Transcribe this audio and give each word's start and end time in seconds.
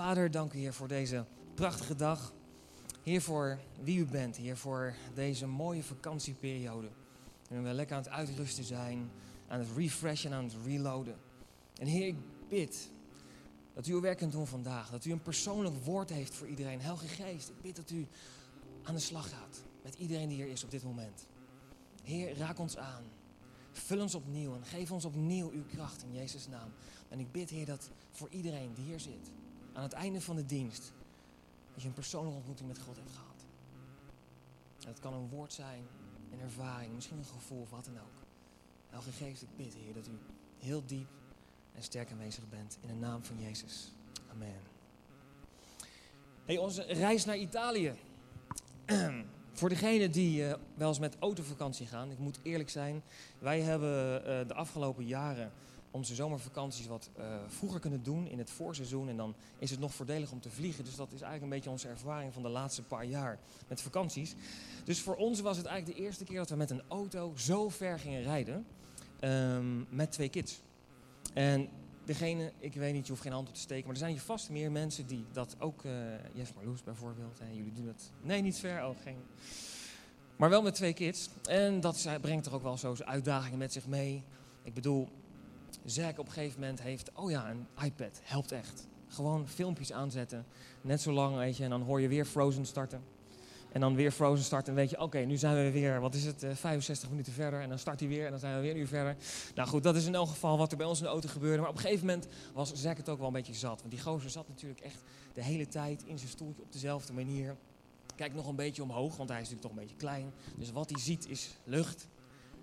Vader, 0.00 0.30
dank 0.30 0.52
u 0.52 0.58
Heer 0.58 0.74
voor 0.74 0.88
deze 0.88 1.24
prachtige 1.54 1.94
dag. 1.94 2.32
Heer 3.02 3.22
voor 3.22 3.58
wie 3.82 3.98
u 3.98 4.04
bent, 4.04 4.36
Heer 4.36 4.56
voor 4.56 4.94
deze 5.14 5.46
mooie 5.46 5.82
vakantieperiode. 5.82 6.88
En 7.48 7.62
we 7.62 7.72
lekker 7.72 7.96
aan 7.96 8.02
het 8.02 8.12
uitrusten 8.12 8.64
zijn, 8.64 9.10
aan 9.48 9.58
het 9.58 9.68
refreshen, 9.76 10.32
aan 10.32 10.44
het 10.44 10.54
reloaden. 10.64 11.16
En 11.78 11.86
Heer, 11.86 12.06
ik 12.06 12.16
bid 12.48 12.90
dat 13.74 13.86
u 13.86 13.92
uw 13.92 14.00
werk 14.00 14.18
kunt 14.18 14.32
doen 14.32 14.46
vandaag. 14.46 14.90
Dat 14.90 15.04
u 15.04 15.12
een 15.12 15.22
persoonlijk 15.22 15.84
woord 15.84 16.10
heeft 16.10 16.34
voor 16.34 16.46
iedereen. 16.46 16.80
Heilige 16.80 17.08
Geest, 17.08 17.48
ik 17.48 17.60
bid 17.60 17.76
dat 17.76 17.90
u 17.90 18.06
aan 18.82 18.94
de 18.94 19.00
slag 19.00 19.30
gaat 19.30 19.62
met 19.82 19.94
iedereen 19.94 20.28
die 20.28 20.36
hier 20.36 20.52
is 20.52 20.64
op 20.64 20.70
dit 20.70 20.82
moment. 20.82 21.26
Heer, 22.02 22.36
raak 22.36 22.58
ons 22.58 22.76
aan. 22.76 23.04
Vul 23.72 24.00
ons 24.00 24.14
opnieuw 24.14 24.54
en 24.54 24.64
geef 24.64 24.92
ons 24.92 25.04
opnieuw 25.04 25.50
uw 25.50 25.64
kracht 25.64 26.02
in 26.02 26.12
Jezus' 26.12 26.48
naam. 26.48 26.72
En 27.08 27.18
ik 27.18 27.32
bid, 27.32 27.50
Heer, 27.50 27.66
dat 27.66 27.90
voor 28.10 28.28
iedereen 28.30 28.74
die 28.74 28.84
hier 28.84 29.00
zit, 29.00 29.30
aan 29.76 29.82
het 29.82 29.92
einde 29.92 30.20
van 30.20 30.36
de 30.36 30.46
dienst, 30.46 30.92
dat 31.72 31.82
je 31.82 31.88
een 31.88 31.94
persoonlijke 31.94 32.36
ontmoeting 32.36 32.68
met 32.68 32.78
God 32.78 32.96
hebt 32.96 33.10
gehad. 33.10 33.44
Dat 34.78 35.00
kan 35.00 35.14
een 35.14 35.28
woord 35.28 35.52
zijn, 35.52 35.86
een 36.32 36.40
ervaring, 36.40 36.94
misschien 36.94 37.18
een 37.18 37.24
gevoel 37.24 37.60
of 37.60 37.70
wat 37.70 37.84
dan 37.84 37.98
ook. 37.98 38.24
Elke 38.90 39.10
geest, 39.10 39.42
ik 39.42 39.56
bid, 39.56 39.74
Heer, 39.74 39.94
dat 39.94 40.06
u 40.06 40.18
heel 40.58 40.82
diep 40.86 41.08
en 41.74 41.82
sterk 41.82 42.10
aanwezig 42.10 42.48
bent. 42.48 42.78
In 42.80 42.88
de 42.88 42.94
naam 42.94 43.24
van 43.24 43.40
Jezus. 43.40 43.92
Amen. 44.30 44.60
Hey, 46.44 46.58
onze 46.58 46.82
reis 46.82 47.24
naar 47.24 47.36
Italië. 47.36 47.94
Voor 49.52 49.68
degenen 49.68 50.12
die 50.12 50.42
uh, 50.42 50.54
wel 50.74 50.88
eens 50.88 50.98
met 50.98 51.16
autovakantie 51.18 51.86
gaan, 51.86 52.10
ik 52.10 52.18
moet 52.18 52.38
eerlijk 52.42 52.70
zijn, 52.70 53.02
wij 53.38 53.60
hebben 53.60 54.20
uh, 54.20 54.48
de 54.48 54.54
afgelopen 54.54 55.06
jaren 55.06 55.52
onze 55.96 56.14
zomervakanties 56.14 56.86
wat 56.86 57.10
uh, 57.18 57.24
vroeger 57.46 57.80
kunnen 57.80 58.02
doen 58.02 58.26
in 58.26 58.38
het 58.38 58.50
voorseizoen. 58.50 59.08
En 59.08 59.16
dan 59.16 59.34
is 59.58 59.70
het 59.70 59.80
nog 59.80 59.94
voordelig 59.94 60.30
om 60.30 60.40
te 60.40 60.50
vliegen. 60.50 60.84
Dus 60.84 60.96
dat 60.96 61.12
is 61.12 61.20
eigenlijk 61.20 61.42
een 61.42 61.58
beetje 61.58 61.70
onze 61.70 61.88
ervaring 61.88 62.32
van 62.32 62.42
de 62.42 62.48
laatste 62.48 62.82
paar 62.82 63.04
jaar 63.04 63.38
met 63.68 63.80
vakanties. 63.80 64.34
Dus 64.84 65.00
voor 65.00 65.16
ons 65.16 65.40
was 65.40 65.56
het 65.56 65.66
eigenlijk 65.66 65.98
de 65.98 66.04
eerste 66.04 66.24
keer 66.24 66.36
dat 66.36 66.50
we 66.50 66.56
met 66.56 66.70
een 66.70 66.82
auto 66.88 67.32
zo 67.36 67.68
ver 67.68 67.98
gingen 67.98 68.22
rijden. 68.22 68.66
Um, 69.20 69.86
met 69.90 70.12
twee 70.12 70.28
kids. 70.28 70.60
En 71.34 71.68
degene, 72.04 72.52
ik 72.58 72.74
weet 72.74 72.92
niet, 72.92 73.04
je 73.04 73.10
hoeft 73.10 73.22
geen 73.22 73.32
hand 73.32 73.48
op 73.48 73.54
te 73.54 73.60
steken. 73.60 73.84
Maar 73.84 73.92
er 73.92 74.00
zijn 74.00 74.12
hier 74.12 74.20
vast 74.20 74.50
meer 74.50 74.72
mensen 74.72 75.06
die 75.06 75.24
dat 75.32 75.56
ook... 75.58 75.82
Uh, 75.82 75.92
Jeff 76.32 76.54
Marloes 76.54 76.82
bijvoorbeeld. 76.82 77.40
En 77.40 77.54
jullie 77.54 77.72
doen 77.72 77.86
het... 77.86 78.10
Nee, 78.22 78.42
niet 78.42 78.58
ver. 78.58 78.86
Oh, 78.86 78.96
geen... 79.02 79.18
Maar 80.36 80.50
wel 80.50 80.62
met 80.62 80.74
twee 80.74 80.92
kids. 80.92 81.28
En 81.44 81.80
dat 81.80 82.08
brengt 82.20 82.44
toch 82.44 82.54
ook 82.54 82.62
wel 82.62 82.76
zo 82.76 82.94
uitdagingen 83.04 83.58
met 83.58 83.72
zich 83.72 83.86
mee. 83.86 84.22
Ik 84.62 84.74
bedoel, 84.74 85.08
Zack 85.86 86.18
op 86.18 86.26
een 86.26 86.32
gegeven 86.32 86.60
moment 86.60 86.82
heeft, 86.82 87.10
oh 87.14 87.30
ja, 87.30 87.50
een 87.50 87.66
iPad, 87.84 88.20
helpt 88.22 88.52
echt. 88.52 88.86
Gewoon 89.08 89.48
filmpjes 89.48 89.92
aanzetten, 89.92 90.46
net 90.80 91.00
zo 91.00 91.12
lang, 91.12 91.36
weet 91.36 91.56
je, 91.56 91.64
en 91.64 91.70
dan 91.70 91.82
hoor 91.82 92.00
je 92.00 92.08
weer 92.08 92.24
Frozen 92.24 92.66
starten. 92.66 93.02
En 93.72 93.80
dan 93.80 93.94
weer 93.94 94.10
Frozen 94.10 94.44
starten 94.44 94.68
en 94.68 94.78
weet 94.78 94.90
je, 94.90 95.00
oké, 95.00 95.18
nu 95.18 95.36
zijn 95.36 95.64
we 95.64 95.70
weer, 95.70 96.00
wat 96.00 96.14
is 96.14 96.24
het, 96.24 96.42
uh, 96.42 96.54
65 96.54 97.10
minuten 97.10 97.32
verder. 97.32 97.60
En 97.60 97.68
dan 97.68 97.78
start 97.78 98.00
hij 98.00 98.08
weer 98.08 98.24
en 98.24 98.30
dan 98.30 98.40
zijn 98.40 98.54
we 98.54 98.60
weer 98.60 98.70
een 98.70 98.76
uur 98.76 98.86
verder. 98.86 99.16
Nou 99.54 99.68
goed, 99.68 99.82
dat 99.82 99.96
is 99.96 100.06
in 100.06 100.14
elk 100.14 100.28
geval 100.28 100.58
wat 100.58 100.70
er 100.70 100.76
bij 100.76 100.86
ons 100.86 100.98
in 100.98 101.04
de 101.04 101.10
auto 101.10 101.28
gebeurde. 101.28 101.60
Maar 101.60 101.70
op 101.70 101.76
een 101.76 101.80
gegeven 101.80 102.06
moment 102.06 102.26
was 102.54 102.72
Zack 102.72 102.96
het 102.96 103.08
ook 103.08 103.18
wel 103.18 103.26
een 103.26 103.32
beetje 103.32 103.54
zat. 103.54 103.78
Want 103.80 103.90
die 103.90 104.00
gozer 104.00 104.30
zat 104.30 104.48
natuurlijk 104.48 104.80
echt 104.80 105.02
de 105.34 105.42
hele 105.42 105.68
tijd 105.68 106.02
in 106.06 106.18
zijn 106.18 106.30
stoeltje 106.30 106.62
op 106.62 106.72
dezelfde 106.72 107.12
manier. 107.12 107.56
Kijkt 108.14 108.34
nog 108.34 108.48
een 108.48 108.56
beetje 108.56 108.82
omhoog, 108.82 109.16
want 109.16 109.28
hij 109.28 109.40
is 109.40 109.48
natuurlijk 109.50 109.74
toch 109.74 109.82
een 109.82 109.88
beetje 109.88 110.06
klein. 110.06 110.32
Dus 110.56 110.72
wat 110.72 110.90
hij 110.90 111.00
ziet 111.00 111.28
is 111.28 111.56
lucht. 111.64 112.08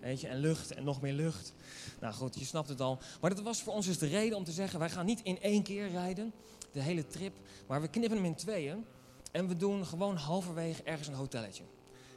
En 0.04 0.38
lucht 0.38 0.74
en 0.74 0.84
nog 0.84 1.02
meer 1.02 1.14
lucht. 1.14 1.54
Nou 2.00 2.14
goed, 2.14 2.40
je 2.40 2.46
snapt 2.46 2.70
het 2.70 2.82
al. 2.82 3.00
Maar 3.22 3.36
dat 3.36 3.44
was 3.44 3.62
voor 3.62 3.74
ons 3.74 3.86
dus 3.86 3.98
de 3.98 4.08
reden 4.08 4.38
om 4.38 4.44
te 4.44 4.52
zeggen: 4.52 4.80
wij 4.80 4.90
gaan 4.90 5.06
niet 5.06 5.22
in 5.24 5.42
één 5.42 5.64
keer 5.64 5.90
rijden, 5.90 6.34
de 6.72 6.82
hele 6.82 7.08
trip. 7.08 7.34
Maar 7.68 7.82
we 7.82 7.88
knippen 7.88 8.18
hem 8.18 8.26
in 8.26 8.36
tweeën. 8.36 8.86
En 9.32 9.48
we 9.48 9.58
doen 9.58 9.86
gewoon 9.86 10.16
halverwege 10.16 10.84
ergens 10.84 11.08
een 11.08 11.14
hotelletje. 11.14 11.64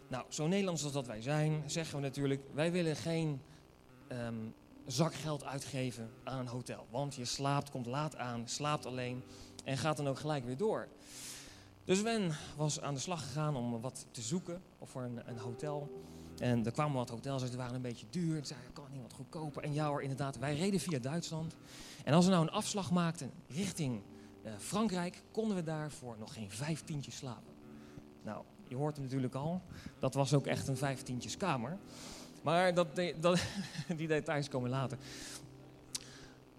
Nou, 0.09 0.25
zo 0.29 0.47
Nederlands 0.47 0.85
als 0.85 0.93
dat 0.93 1.07
wij 1.07 1.23
zijn, 1.23 1.63
zeggen 1.67 1.97
we 1.97 2.03
natuurlijk: 2.03 2.43
wij 2.55 2.73
willen 2.73 2.97
geen 2.97 3.41
um, 4.09 4.55
zakgeld 4.87 5.45
uitgeven 5.45 6.11
aan 6.25 6.39
een 6.39 6.47
hotel. 6.47 6.87
Want 6.91 7.15
je 7.15 7.25
slaapt, 7.25 7.71
komt 7.71 7.87
laat 7.87 8.17
aan, 8.17 8.49
slaapt 8.49 8.87
alleen 8.87 9.23
en 9.65 9.79
gaat 9.79 9.97
dan 9.97 10.09
ook 10.09 10.19
gelijk 10.19 10.45
weer 10.45 10.57
door. 10.57 10.89
Dus 11.85 12.03
Wen 12.03 12.33
was 12.57 12.81
aan 12.81 12.95
de 12.95 13.01
slag 13.01 13.23
gegaan 13.23 13.57
om 13.57 13.81
wat 13.81 14.07
te 14.11 14.21
zoeken 14.21 14.63
voor 14.83 15.03
een, 15.03 15.29
een 15.29 15.39
hotel. 15.39 16.05
En 16.41 16.67
er 16.67 16.73
kwamen 16.73 16.97
wat 16.97 17.11
hotels 17.11 17.49
die 17.49 17.57
waren 17.57 17.75
een 17.75 17.83
beetje 17.83 18.07
duur. 18.11 18.37
Ik 18.37 18.45
zei, 18.45 18.61
kan 18.73 18.85
wat 19.03 19.13
goedkoper? 19.13 19.63
En 19.63 19.73
ja 19.73 19.99
inderdaad, 19.99 20.39
wij 20.39 20.57
reden 20.57 20.81
via 20.81 20.99
Duitsland. 20.99 21.57
En 22.05 22.13
als 22.15 22.25
we 22.25 22.31
nou 22.31 22.43
een 22.43 22.53
afslag 22.53 22.91
maakten 22.91 23.31
richting 23.49 24.01
uh, 24.45 24.53
Frankrijk, 24.59 25.23
konden 25.31 25.57
we 25.57 25.63
daar 25.63 25.91
voor 25.91 26.17
nog 26.19 26.33
geen 26.33 26.51
vijftientjes 26.51 27.17
slapen. 27.17 27.53
Nou, 28.23 28.45
je 28.69 28.77
hoort 28.77 28.97
hem 28.97 29.05
natuurlijk 29.05 29.35
al. 29.35 29.63
Dat 29.99 30.15
was 30.15 30.35
ook 30.35 30.47
echt 30.47 30.69
een 30.69 30.77
vijftientjeskamer. 30.77 31.79
Maar 32.43 32.75
dat, 32.75 32.87
dat, 33.21 33.41
die 33.97 34.09
details 34.09 34.49
komen 34.49 34.71
later. 34.71 34.99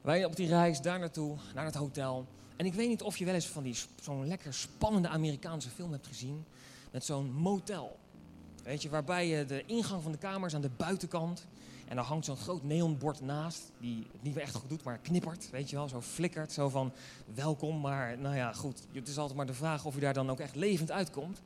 Wij 0.01 0.25
op 0.25 0.35
die 0.35 0.47
reis 0.47 0.81
daar 0.81 0.99
naartoe, 0.99 1.35
naar 1.53 1.65
het 1.65 1.75
hotel. 1.75 2.25
En 2.55 2.65
ik 2.65 2.73
weet 2.73 2.87
niet 2.87 3.01
of 3.01 3.17
je 3.17 3.25
wel 3.25 3.33
eens 3.33 3.47
van 3.47 3.63
die 3.63 3.75
zo'n 4.01 4.27
lekker 4.27 4.53
spannende 4.53 5.07
Amerikaanse 5.07 5.69
film 5.69 5.91
hebt 5.91 6.07
gezien. 6.07 6.45
Met 6.91 7.05
zo'n 7.05 7.31
motel. 7.31 7.97
Weet 8.67 8.81
je, 8.81 8.89
waarbij 8.89 9.27
je 9.27 9.45
de 9.45 9.63
ingang 9.65 10.03
van 10.03 10.11
de 10.11 10.17
kamer 10.17 10.47
is 10.47 10.55
aan 10.55 10.61
de 10.61 10.69
buitenkant. 10.77 11.45
En 11.87 11.95
daar 11.95 12.05
hangt 12.05 12.25
zo'n 12.25 12.37
groot 12.37 12.63
neonbord 12.63 13.21
naast, 13.21 13.71
die 13.79 14.07
het 14.11 14.23
niet 14.23 14.33
meer 14.35 14.43
echt 14.43 14.55
goed 14.55 14.69
doet, 14.69 14.83
maar 14.83 14.97
knippert, 14.97 15.49
weet 15.49 15.69
je 15.69 15.75
wel, 15.75 15.87
zo 15.87 16.01
flikkert, 16.01 16.51
zo 16.51 16.69
van 16.69 16.93
welkom. 17.33 17.79
Maar 17.79 18.17
nou 18.17 18.35
ja, 18.35 18.53
goed, 18.53 18.81
het 18.93 19.07
is 19.07 19.17
altijd 19.17 19.37
maar 19.37 19.45
de 19.45 19.53
vraag 19.53 19.85
of 19.85 19.93
je 19.93 19.99
daar 19.99 20.13
dan 20.13 20.29
ook 20.29 20.39
echt 20.39 20.55
levend 20.55 20.91
uitkomt. 20.91 21.41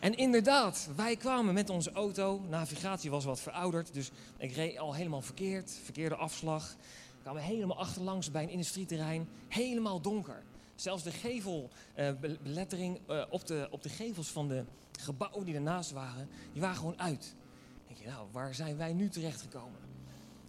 En 0.00 0.16
inderdaad, 0.16 0.88
wij 0.96 1.16
kwamen 1.16 1.54
met 1.54 1.70
onze 1.70 1.92
auto, 1.92 2.40
navigatie 2.48 3.10
was 3.10 3.24
wat 3.24 3.40
verouderd, 3.40 3.94
dus 3.94 4.10
ik 4.36 4.52
reed 4.52 4.78
al 4.78 4.94
helemaal 4.94 5.22
verkeerd, 5.22 5.80
verkeerde 5.84 6.16
afslag. 6.16 6.76
Kwamen 7.22 7.42
helemaal 7.42 7.78
achterlangs 7.78 8.30
bij 8.30 8.42
een 8.42 8.50
industrieterrein, 8.50 9.28
helemaal 9.48 10.00
donker. 10.00 10.42
Zelfs 10.74 11.02
de 11.02 11.12
gevelbelettering 11.12 13.00
uh, 13.08 13.24
op, 13.30 13.46
de, 13.46 13.68
op 13.70 13.82
de 13.82 13.88
gevels 13.88 14.28
van 14.28 14.48
de 14.48 14.64
gebouwen 15.00 15.44
die 15.44 15.54
ernaast 15.54 15.90
waren, 15.90 16.28
die 16.52 16.60
waren 16.60 16.76
gewoon 16.76 17.00
uit. 17.00 17.34
Dan 17.76 17.86
denk 17.86 17.98
je, 17.98 18.06
nou, 18.06 18.28
waar 18.32 18.54
zijn 18.54 18.76
wij 18.76 18.92
nu 18.92 19.08
terechtgekomen? 19.08 19.80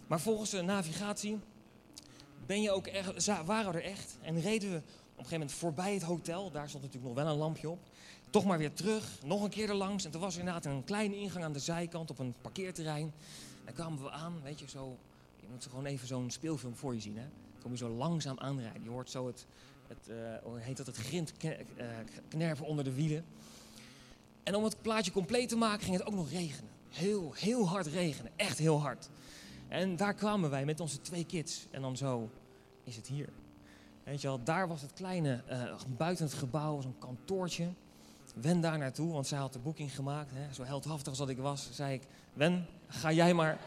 Maar 0.08 0.20
volgens 0.20 0.50
de 0.50 0.62
navigatie 0.62 1.40
ben 2.46 2.62
je 2.62 2.72
ook 2.72 2.90
waren 3.46 3.72
we 3.72 3.78
er 3.78 3.84
echt. 3.84 4.18
En 4.22 4.42
reden 4.42 4.72
we 4.72 4.76
op 4.76 4.84
een 4.84 5.16
gegeven 5.16 5.40
moment 5.40 5.52
voorbij 5.52 5.94
het 5.94 6.04
hotel. 6.04 6.52
Daar 6.52 6.70
stond 6.70 6.84
natuurlijk 6.84 7.14
nog 7.14 7.24
wel 7.24 7.34
een 7.34 7.40
lampje 7.40 7.70
op. 7.70 7.80
Toch 8.30 8.46
maar 8.46 8.58
weer 8.58 8.74
terug, 8.74 9.20
nog 9.24 9.44
een 9.44 9.50
keer 9.50 9.70
erlangs. 9.70 10.06
En 10.06 10.12
toen 10.12 10.22
was 10.22 10.34
er 10.34 10.40
inderdaad 10.40 10.66
een 10.66 10.84
kleine 10.84 11.16
ingang 11.16 11.44
aan 11.44 11.54
de 11.54 11.60
zijkant 11.60 12.10
op 12.10 12.20
een 12.20 12.36
parkeerterrein. 12.42 13.14
En 13.66 13.74
kwamen 13.74 14.04
we 14.04 14.12
aan, 14.12 14.42
weet 14.44 14.60
je, 14.60 14.70
zo... 14.70 14.98
Je 15.40 15.48
moet 15.52 15.66
gewoon 15.66 15.86
even 15.86 16.08
zo'n 16.08 16.32
speelfilm 16.32 16.76
voor 16.76 16.94
je 16.94 17.02
zien, 17.02 17.18
hè. 17.18 17.24
Dan 17.24 17.62
kom 17.62 17.72
je 17.72 17.78
zo 17.78 17.90
langzaam 17.90 18.40
aanrijden. 18.40 18.84
Je 18.84 18.90
hoort 18.90 19.10
zo 19.10 19.28
het, 19.28 19.46
het 19.88 20.10
uh, 20.10 20.16
heet 20.62 20.78
dat, 20.78 20.86
het 20.86 20.98
grind 20.98 21.34
knerven 22.28 22.66
onder 22.66 22.84
de 22.84 22.94
wielen. 22.94 23.26
En 24.46 24.56
om 24.56 24.64
het 24.64 24.82
plaatje 24.82 25.12
compleet 25.12 25.50
te 25.50 25.56
maken 25.56 25.84
ging 25.84 25.98
het 25.98 26.06
ook 26.06 26.14
nog 26.14 26.30
regenen. 26.30 26.70
Heel, 26.90 27.34
heel 27.36 27.68
hard 27.68 27.88
regenen. 27.88 28.32
Echt 28.36 28.58
heel 28.58 28.82
hard. 28.82 29.10
En 29.68 29.96
daar 29.96 30.14
kwamen 30.14 30.50
wij 30.50 30.66
met 30.66 30.80
onze 30.80 31.02
twee 31.02 31.26
kids. 31.26 31.68
En 31.72 31.82
dan 31.82 31.98
zo 31.98 32.30
is 32.84 32.96
het 32.96 33.08
hier. 33.08 33.30
Weet 34.04 34.22
je 34.22 34.28
wel, 34.28 34.44
daar 34.44 34.68
was 34.68 34.82
het 34.82 34.94
kleine, 34.94 35.44
uh, 35.52 35.74
buiten 35.98 36.26
het 36.26 36.34
gebouw, 36.34 36.82
zo'n 36.82 36.96
kantoortje. 37.00 37.68
Wen 38.36 38.62
daar 38.62 38.78
naartoe, 38.78 39.12
want 39.12 39.28
zij 39.28 39.38
had 39.38 39.54
de 39.54 39.60
boeking 39.60 39.96
gemaakt. 39.96 40.32
Hè. 40.34 40.54
Zo 40.54 40.64
heldhaftig 40.64 41.08
als 41.08 41.18
dat 41.18 41.30
ik 41.30 41.38
was, 41.38 41.70
zei 41.72 41.94
ik, 41.94 42.02
Wen, 42.34 42.66
ga 42.88 43.12
jij 43.12 43.34
maar. 43.34 43.58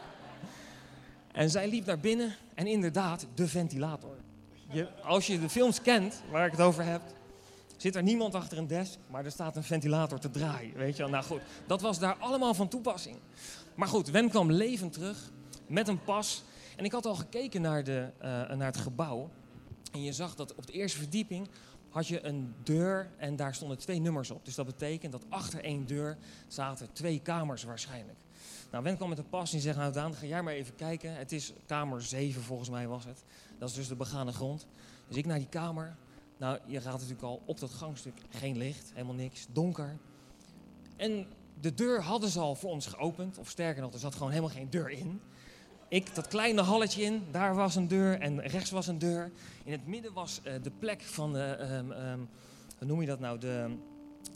En 1.31 1.49
zij 1.49 1.69
liep 1.69 1.85
naar 1.85 1.99
binnen 1.99 2.35
en 2.53 2.67
inderdaad, 2.67 3.27
de 3.33 3.47
ventilator. 3.47 4.15
Je, 4.71 5.01
als 5.03 5.27
je 5.27 5.39
de 5.39 5.49
films 5.49 5.81
kent, 5.81 6.21
waar 6.31 6.45
ik 6.45 6.51
het 6.51 6.61
over 6.61 6.83
heb, 6.83 7.01
zit 7.81 7.95
er 7.95 8.03
niemand 8.03 8.35
achter 8.35 8.57
een 8.57 8.67
desk, 8.67 8.97
maar 9.07 9.25
er 9.25 9.31
staat 9.31 9.55
een 9.55 9.63
ventilator 9.63 10.19
te 10.19 10.29
draaien. 10.29 10.77
Weet 10.77 10.95
je 10.95 11.01
wel? 11.01 11.11
Nou 11.11 11.23
goed, 11.23 11.41
dat 11.67 11.81
was 11.81 11.99
daar 11.99 12.15
allemaal 12.15 12.53
van 12.53 12.67
toepassing. 12.67 13.17
Maar 13.75 13.87
goed, 13.87 14.09
Wen 14.09 14.29
kwam 14.29 14.51
levend 14.51 14.93
terug 14.93 15.31
met 15.67 15.87
een 15.87 16.03
pas. 16.03 16.43
En 16.75 16.85
ik 16.85 16.91
had 16.91 17.05
al 17.05 17.15
gekeken 17.15 17.61
naar, 17.61 17.83
de, 17.83 18.09
uh, 18.17 18.25
naar 18.27 18.65
het 18.65 18.77
gebouw. 18.77 19.29
En 19.91 20.03
je 20.03 20.13
zag 20.13 20.35
dat 20.35 20.55
op 20.55 20.67
de 20.67 20.73
eerste 20.73 20.97
verdieping 20.97 21.47
had 21.89 22.07
je 22.07 22.25
een 22.25 22.53
deur 22.63 23.11
en 23.17 23.35
daar 23.35 23.55
stonden 23.55 23.77
twee 23.77 23.99
nummers 23.99 24.31
op. 24.31 24.45
Dus 24.45 24.55
dat 24.55 24.65
betekent 24.65 25.11
dat 25.11 25.25
achter 25.29 25.63
één 25.63 25.85
deur 25.85 26.17
zaten 26.47 26.93
twee 26.93 27.19
kamers 27.19 27.63
waarschijnlijk. 27.63 28.17
Nou, 28.71 28.83
Wen 28.83 28.95
kwam 28.95 29.09
met 29.09 29.17
een 29.17 29.29
pas 29.29 29.53
en 29.53 29.59
zegt, 29.59 29.77
nou 29.77 29.93
Daan, 29.93 30.13
ga 30.13 30.25
jij 30.25 30.41
maar 30.41 30.53
even 30.53 30.75
kijken. 30.75 31.15
Het 31.15 31.31
is 31.31 31.53
kamer 31.65 32.01
7 32.01 32.41
volgens 32.41 32.69
mij 32.69 32.87
was 32.87 33.05
het. 33.05 33.23
Dat 33.57 33.69
is 33.69 33.75
dus 33.75 33.87
de 33.87 33.95
begane 33.95 34.31
grond. 34.31 34.67
Dus 35.07 35.17
ik 35.17 35.25
naar 35.25 35.37
die 35.37 35.49
kamer. 35.49 35.95
Nou, 36.39 36.59
je 36.65 36.81
gaat 36.81 36.93
natuurlijk 36.93 37.21
al 37.21 37.41
op 37.45 37.59
dat 37.59 37.71
gangstuk. 37.71 38.13
Geen 38.29 38.57
licht, 38.57 38.91
helemaal 38.93 39.15
niks, 39.15 39.47
donker. 39.51 39.97
En 40.95 41.27
de 41.61 41.73
deur 41.73 42.01
hadden 42.01 42.29
ze 42.29 42.39
al 42.39 42.55
voor 42.55 42.69
ons 42.69 42.85
geopend. 42.85 43.37
Of 43.37 43.49
sterker 43.49 43.81
nog, 43.81 43.93
er 43.93 43.99
zat 43.99 44.13
gewoon 44.13 44.29
helemaal 44.29 44.51
geen 44.51 44.69
deur 44.69 44.89
in. 44.89 45.21
Ik 45.87 46.15
dat 46.15 46.27
kleine 46.27 46.61
halletje 46.61 47.01
in, 47.01 47.23
daar 47.31 47.55
was 47.55 47.75
een 47.75 47.87
deur 47.87 48.19
en 48.19 48.41
rechts 48.41 48.69
was 48.69 48.87
een 48.87 48.99
deur. 48.99 49.31
In 49.63 49.71
het 49.71 49.87
midden 49.87 50.13
was 50.13 50.41
uh, 50.43 50.53
de 50.61 50.71
plek 50.79 51.01
van 51.01 51.33
de, 51.33 51.57
um, 51.71 51.91
um, 51.91 52.29
hoe 52.77 52.87
noem 52.87 53.01
je 53.01 53.07
dat 53.07 53.19
nou, 53.19 53.39
de, 53.39 53.77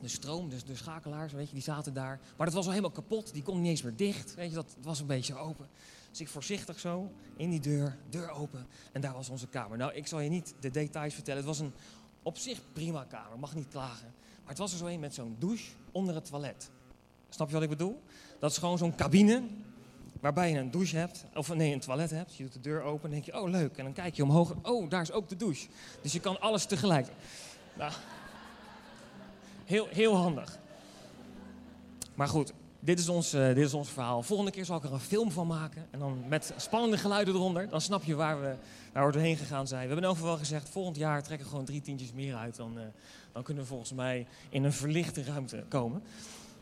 de 0.02 0.08
stroom, 0.08 0.50
dus 0.50 0.64
de 0.64 0.76
schakelaars, 0.76 1.34
weet 1.34 1.48
je, 1.48 1.54
die 1.54 1.64
zaten 1.64 1.94
daar. 1.94 2.20
Maar 2.38 2.46
dat 2.46 2.56
was 2.56 2.66
al 2.66 2.72
helemaal 2.72 2.92
kapot, 2.92 3.34
die 3.34 3.44
kon 3.44 3.62
niet 3.62 3.70
eens 3.70 3.82
meer 3.82 3.96
dicht, 3.96 4.36
weet 4.36 4.50
je, 4.50 4.56
dat 4.56 4.76
was 4.82 5.00
een 5.00 5.08
beetje 5.08 5.36
open. 5.36 5.68
Dus 6.18 6.30
voorzichtig 6.30 6.80
zo 6.80 7.12
in 7.36 7.50
die 7.50 7.60
deur, 7.60 7.98
deur 8.10 8.30
open 8.30 8.68
en 8.92 9.02
daar 9.02 9.14
was 9.14 9.30
onze 9.30 9.48
kamer. 9.48 9.78
Nou, 9.78 9.94
ik 9.94 10.08
zal 10.08 10.20
je 10.20 10.30
niet 10.30 10.54
de 10.60 10.72
details 10.72 11.14
vertellen, 11.14 11.40
het 11.40 11.50
was 11.50 11.60
een 11.60 11.74
op 12.24 12.38
zich 12.38 12.60
prima 12.74 13.04
kamer, 13.04 13.40
mag 13.40 13.56
niet 13.56 13.68
klagen. 13.68 14.14
Maar 14.40 14.50
het 14.50 14.58
was 14.58 14.72
er 14.72 14.78
zo 14.78 14.86
een 14.86 15.00
met 15.00 15.14
zo'n 15.14 15.36
douche 15.40 15.72
onder 15.92 16.16
het 16.16 16.26
toilet. 16.26 16.70
Snap 17.30 17.48
je 17.48 17.54
wat 17.54 17.64
ik 17.64 17.70
bedoel? 17.70 18.02
Dat 18.40 18.52
is 18.52 18.58
gewoon 18.58 18.78
zo'n 18.78 18.96
cabine 18.96 19.44
waarbij 20.20 20.50
je 20.50 20.58
een 20.58 20.72
douche 20.72 20.98
hebt, 20.98 21.26
of 21.34 21.54
nee, 21.54 21.74
een 21.74 21.80
toilet 21.80 22.10
hebt. 22.10 22.36
Je 22.36 22.44
doet 22.44 22.54
de 22.54 22.60
deur 22.60 22.82
open 22.82 23.06
en 23.06 23.12
denk 23.12 23.26
je, 23.26 23.42
oh 23.42 23.50
leuk. 23.50 23.78
En 23.78 23.84
dan 23.84 23.94
kijk 23.94 24.16
je 24.16 24.24
omhoog, 24.24 24.56
oh, 24.62 24.90
daar 24.90 25.02
is 25.02 25.12
ook 25.12 25.30
de 25.30 25.36
douche. 25.36 25.68
Dus 26.02 26.14
je 26.14 26.20
kan 26.20 26.40
alles 26.40 26.66
tegelijk. 26.66 27.08
Nou, 27.74 27.92
heel, 29.66 29.88
heel 29.88 30.16
handig. 30.16 30.60
Maar 32.16 32.28
goed, 32.28 32.54
dit 32.84 33.00
is, 33.00 33.10
ons, 33.10 33.34
uh, 33.34 33.48
dit 33.48 33.58
is 33.58 33.74
ons 33.74 33.90
verhaal. 33.90 34.24
Volgende 34.24 34.52
keer 34.52 34.66
zal 34.66 34.78
ik 34.78 34.84
er 34.84 34.94
een 34.94 35.00
film 35.00 35.32
van 35.32 35.48
maken. 35.48 35.88
En 35.92 36.00
dan 36.00 36.24
met 36.28 36.54
spannende 36.58 36.98
geluiden 36.98 37.34
eronder. 37.34 37.70
Dan 37.70 37.82
snap 37.82 38.04
je 38.04 38.16
waar 38.16 38.42
we, 38.42 38.56
waar 38.94 39.06
we 39.06 39.12
doorheen 39.12 39.38
gegaan 39.38 39.68
zijn. 39.68 39.88
We 39.88 39.94
hebben 39.94 40.10
over 40.10 40.24
wel 40.24 40.38
gezegd, 40.38 40.70
volgend 40.70 40.96
jaar 40.96 41.24
trekken 41.24 41.46
we 41.46 41.52
gewoon 41.52 41.66
drie 41.66 41.82
tientjes 41.82 42.14
meer 42.14 42.36
uit. 42.36 42.56
Dan, 42.56 42.78
uh, 42.78 42.84
dan 43.32 43.44
kunnen 43.44 43.64
we 43.64 43.70
volgens 43.70 43.94
mij 43.94 44.28
in 44.50 44.64
een 44.64 44.74
verlichte 44.74 45.24
ruimte 45.24 45.64
komen. 45.68 46.04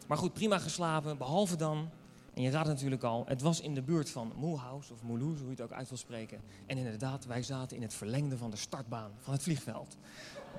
Maar 0.08 0.18
goed, 0.18 0.34
prima 0.34 0.58
geslapen. 0.58 1.18
Behalve 1.18 1.56
dan, 1.56 1.90
en 2.34 2.42
je 2.42 2.50
raadt 2.50 2.68
natuurlijk 2.68 3.04
al, 3.04 3.24
het 3.28 3.42
was 3.42 3.62
in 3.62 3.74
de 3.74 3.82
buurt 3.82 4.10
van 4.10 4.34
Mulhouse 4.40 4.94
of 4.94 5.04
Mulhouse, 5.04 5.40
hoe 5.40 5.46
je 5.56 5.62
het 5.62 5.62
ook 5.62 5.78
uit 5.78 5.90
wil 5.90 5.98
spreken. 5.98 6.42
En 6.66 6.78
inderdaad, 6.78 7.26
wij 7.26 7.44
zaten 7.44 7.76
in 7.76 7.84
het 7.84 7.94
verlengde 7.94 8.38
van 8.38 8.52
de 8.52 8.58
startbaan 8.58 9.12
van 9.20 9.34
het 9.34 9.44
vliegveld. 9.44 9.98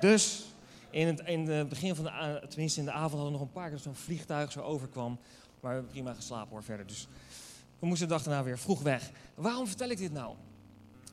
Dus 0.00 0.44
in 0.92 1.06
het, 1.06 1.20
in 1.20 1.48
het 1.48 1.68
begin 1.68 1.94
van 1.94 2.04
de, 2.04 2.42
tenminste 2.48 2.80
in 2.80 2.86
de 2.86 2.92
avond 2.92 3.12
hadden 3.12 3.32
we 3.32 3.38
nog 3.38 3.40
een 3.40 3.52
paar 3.52 3.68
keer 3.68 3.78
zo'n 3.78 3.94
vliegtuig 3.94 4.52
zo 4.52 4.60
overkwam. 4.60 5.18
Maar 5.62 5.70
we 5.70 5.76
hebben 5.76 5.92
prima 5.92 6.14
geslapen 6.14 6.50
hoor 6.50 6.62
verder. 6.62 6.86
Dus 6.86 7.06
we 7.78 7.86
moesten 7.86 8.08
de 8.08 8.14
dag 8.14 8.22
daarna 8.22 8.42
weer 8.42 8.58
vroeg 8.58 8.82
weg. 8.82 9.10
Waarom 9.34 9.66
vertel 9.66 9.88
ik 9.88 9.98
dit 9.98 10.12
nou? 10.12 10.34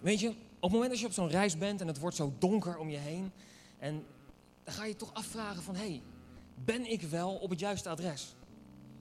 Weet 0.02 0.20
je, 0.20 0.30
op 0.30 0.62
het 0.62 0.72
moment 0.72 0.90
dat 0.90 1.00
je 1.00 1.06
op 1.06 1.12
zo'n 1.12 1.30
reis 1.30 1.58
bent 1.58 1.82
en 1.82 1.88
het 1.88 2.00
wordt 2.00 2.16
zo 2.16 2.34
donker 2.40 2.78
om 2.78 2.90
je 2.90 2.98
heen. 2.98 3.32
En 3.80 4.06
dan 4.64 4.74
ga 4.74 4.86
je 4.86 4.96
toch 4.96 5.14
afvragen 5.14 5.64
van, 5.64 5.76
hé, 5.76 5.82
hey, 5.82 6.02
ben 6.56 6.92
ik 6.92 7.02
wel 7.02 7.36
op 7.36 7.50
het 7.50 7.60
juiste 7.60 7.90
adres? 7.90 8.36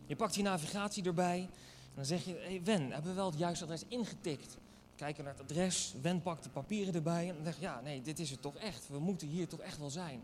Je 0.07 0.17
pakt 0.17 0.35
je 0.35 0.43
navigatie 0.43 1.05
erbij 1.05 1.39
en 1.39 1.95
dan 1.95 2.05
zeg 2.05 2.25
je, 2.25 2.33
hé 2.33 2.49
hey, 2.49 2.61
Wen, 2.65 2.91
hebben 2.91 3.11
we 3.11 3.17
wel 3.17 3.31
het 3.31 3.39
juiste 3.39 3.65
adres 3.65 3.85
ingetikt? 3.89 4.57
Kijken 4.97 5.25
naar 5.25 5.33
het 5.33 5.43
adres, 5.43 5.95
Wen 6.03 6.23
pakt 6.23 6.43
de 6.43 6.51
papieren 6.51 6.95
erbij 6.95 7.29
en 7.29 7.35
dan 7.35 7.45
zeg 7.45 7.55
je, 7.55 7.61
ja, 7.61 7.81
nee, 7.81 8.03
dit 8.03 8.19
is 8.19 8.31
het 8.31 8.43
toch 8.43 8.57
echt. 8.57 8.89
We 8.89 8.99
moeten 8.99 9.29
hier 9.29 9.49
toch 9.49 9.61
echt 9.61 9.79
wel 9.79 9.91
zijn. 9.91 10.21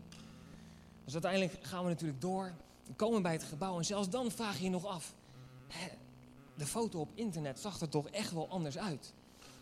Dus 1.03 1.13
uiteindelijk 1.13 1.53
gaan 1.61 1.83
we 1.83 1.89
natuurlijk 1.89 2.21
door, 2.21 2.53
komen 2.95 3.21
bij 3.21 3.31
het 3.31 3.43
gebouw 3.43 3.77
en 3.77 3.85
zelfs 3.85 4.09
dan 4.09 4.31
vraag 4.31 4.57
je 4.57 4.63
je 4.63 4.69
nog 4.69 4.85
af, 4.85 5.15
hè, 5.67 5.87
de 6.55 6.65
foto 6.65 6.99
op 6.99 7.09
internet 7.13 7.59
zag 7.59 7.81
er 7.81 7.89
toch 7.89 8.09
echt 8.09 8.31
wel 8.31 8.49
anders 8.49 8.77
uit. 8.77 9.13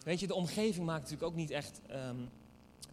Weet 0.04 0.20
je, 0.20 0.28
de 0.28 0.34
omgeving 0.34 0.86
maakt 0.86 1.02
natuurlijk 1.02 1.32
ook 1.32 1.38
niet 1.38 1.50
echt 1.50 1.82
um, 1.92 2.30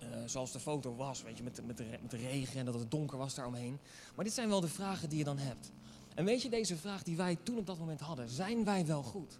uh, 0.02 0.08
zoals 0.26 0.52
de 0.52 0.60
foto 0.60 0.94
was, 0.94 1.22
weet 1.22 1.36
je, 1.36 1.42
met, 1.42 1.66
met, 1.66 2.02
met 2.02 2.10
de 2.10 2.16
regen 2.16 2.58
en 2.58 2.64
dat 2.64 2.74
het 2.74 2.90
donker 2.90 3.18
was 3.18 3.34
daaromheen. 3.34 3.78
Maar 4.14 4.24
dit 4.24 4.34
zijn 4.34 4.48
wel 4.48 4.60
de 4.60 4.68
vragen 4.68 5.08
die 5.08 5.18
je 5.18 5.24
dan 5.24 5.38
hebt. 5.38 5.72
En 6.14 6.24
weet 6.24 6.42
je, 6.42 6.48
deze 6.48 6.76
vraag 6.76 7.02
die 7.02 7.16
wij 7.16 7.38
toen 7.42 7.58
op 7.58 7.66
dat 7.66 7.78
moment 7.78 8.00
hadden, 8.00 8.28
zijn 8.28 8.64
wij 8.64 8.86
wel 8.86 9.02
goed? 9.02 9.38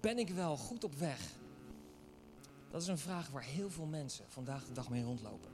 Ben 0.00 0.18
ik 0.18 0.28
wel 0.28 0.56
goed 0.56 0.84
op 0.84 0.94
weg? 0.94 1.20
Dat 2.70 2.82
is 2.82 2.88
een 2.88 2.98
vraag 2.98 3.30
waar 3.30 3.42
heel 3.42 3.70
veel 3.70 3.86
mensen 3.86 4.24
vandaag 4.28 4.66
de 4.66 4.72
dag 4.72 4.88
mee 4.88 5.02
rondlopen. 5.02 5.50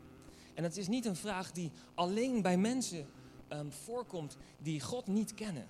En 0.55 0.63
het 0.63 0.77
is 0.77 0.89
niet 0.89 1.05
een 1.05 1.17
vraag 1.17 1.53
die 1.53 1.71
alleen 1.95 2.43
bij 2.43 2.57
mensen 2.57 3.07
um, 3.49 3.73
voorkomt 3.73 4.37
die 4.59 4.81
God 4.81 5.07
niet 5.07 5.35
kennen, 5.35 5.69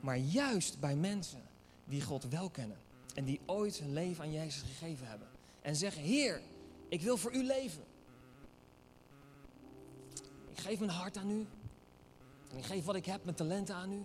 maar 0.00 0.18
juist 0.18 0.80
bij 0.80 0.96
mensen 0.96 1.42
die 1.84 2.02
God 2.02 2.24
wel 2.24 2.50
kennen 2.50 2.78
en 3.14 3.24
die 3.24 3.40
ooit 3.46 3.78
hun 3.78 3.92
leven 3.92 4.24
aan 4.24 4.32
Jezus 4.32 4.62
gegeven 4.62 5.06
hebben. 5.06 5.28
En 5.62 5.76
zeggen, 5.76 6.02
Heer, 6.02 6.40
ik 6.88 7.02
wil 7.02 7.16
voor 7.16 7.34
u 7.34 7.44
leven. 7.44 7.84
Ik 10.50 10.58
geef 10.58 10.78
mijn 10.78 10.90
hart 10.90 11.16
aan 11.16 11.30
u. 11.30 11.46
En 12.50 12.58
ik 12.58 12.64
geef 12.64 12.84
wat 12.84 12.94
ik 12.94 13.06
heb, 13.06 13.24
mijn 13.24 13.36
talenten 13.36 13.74
aan 13.74 13.92
u. 13.92 14.02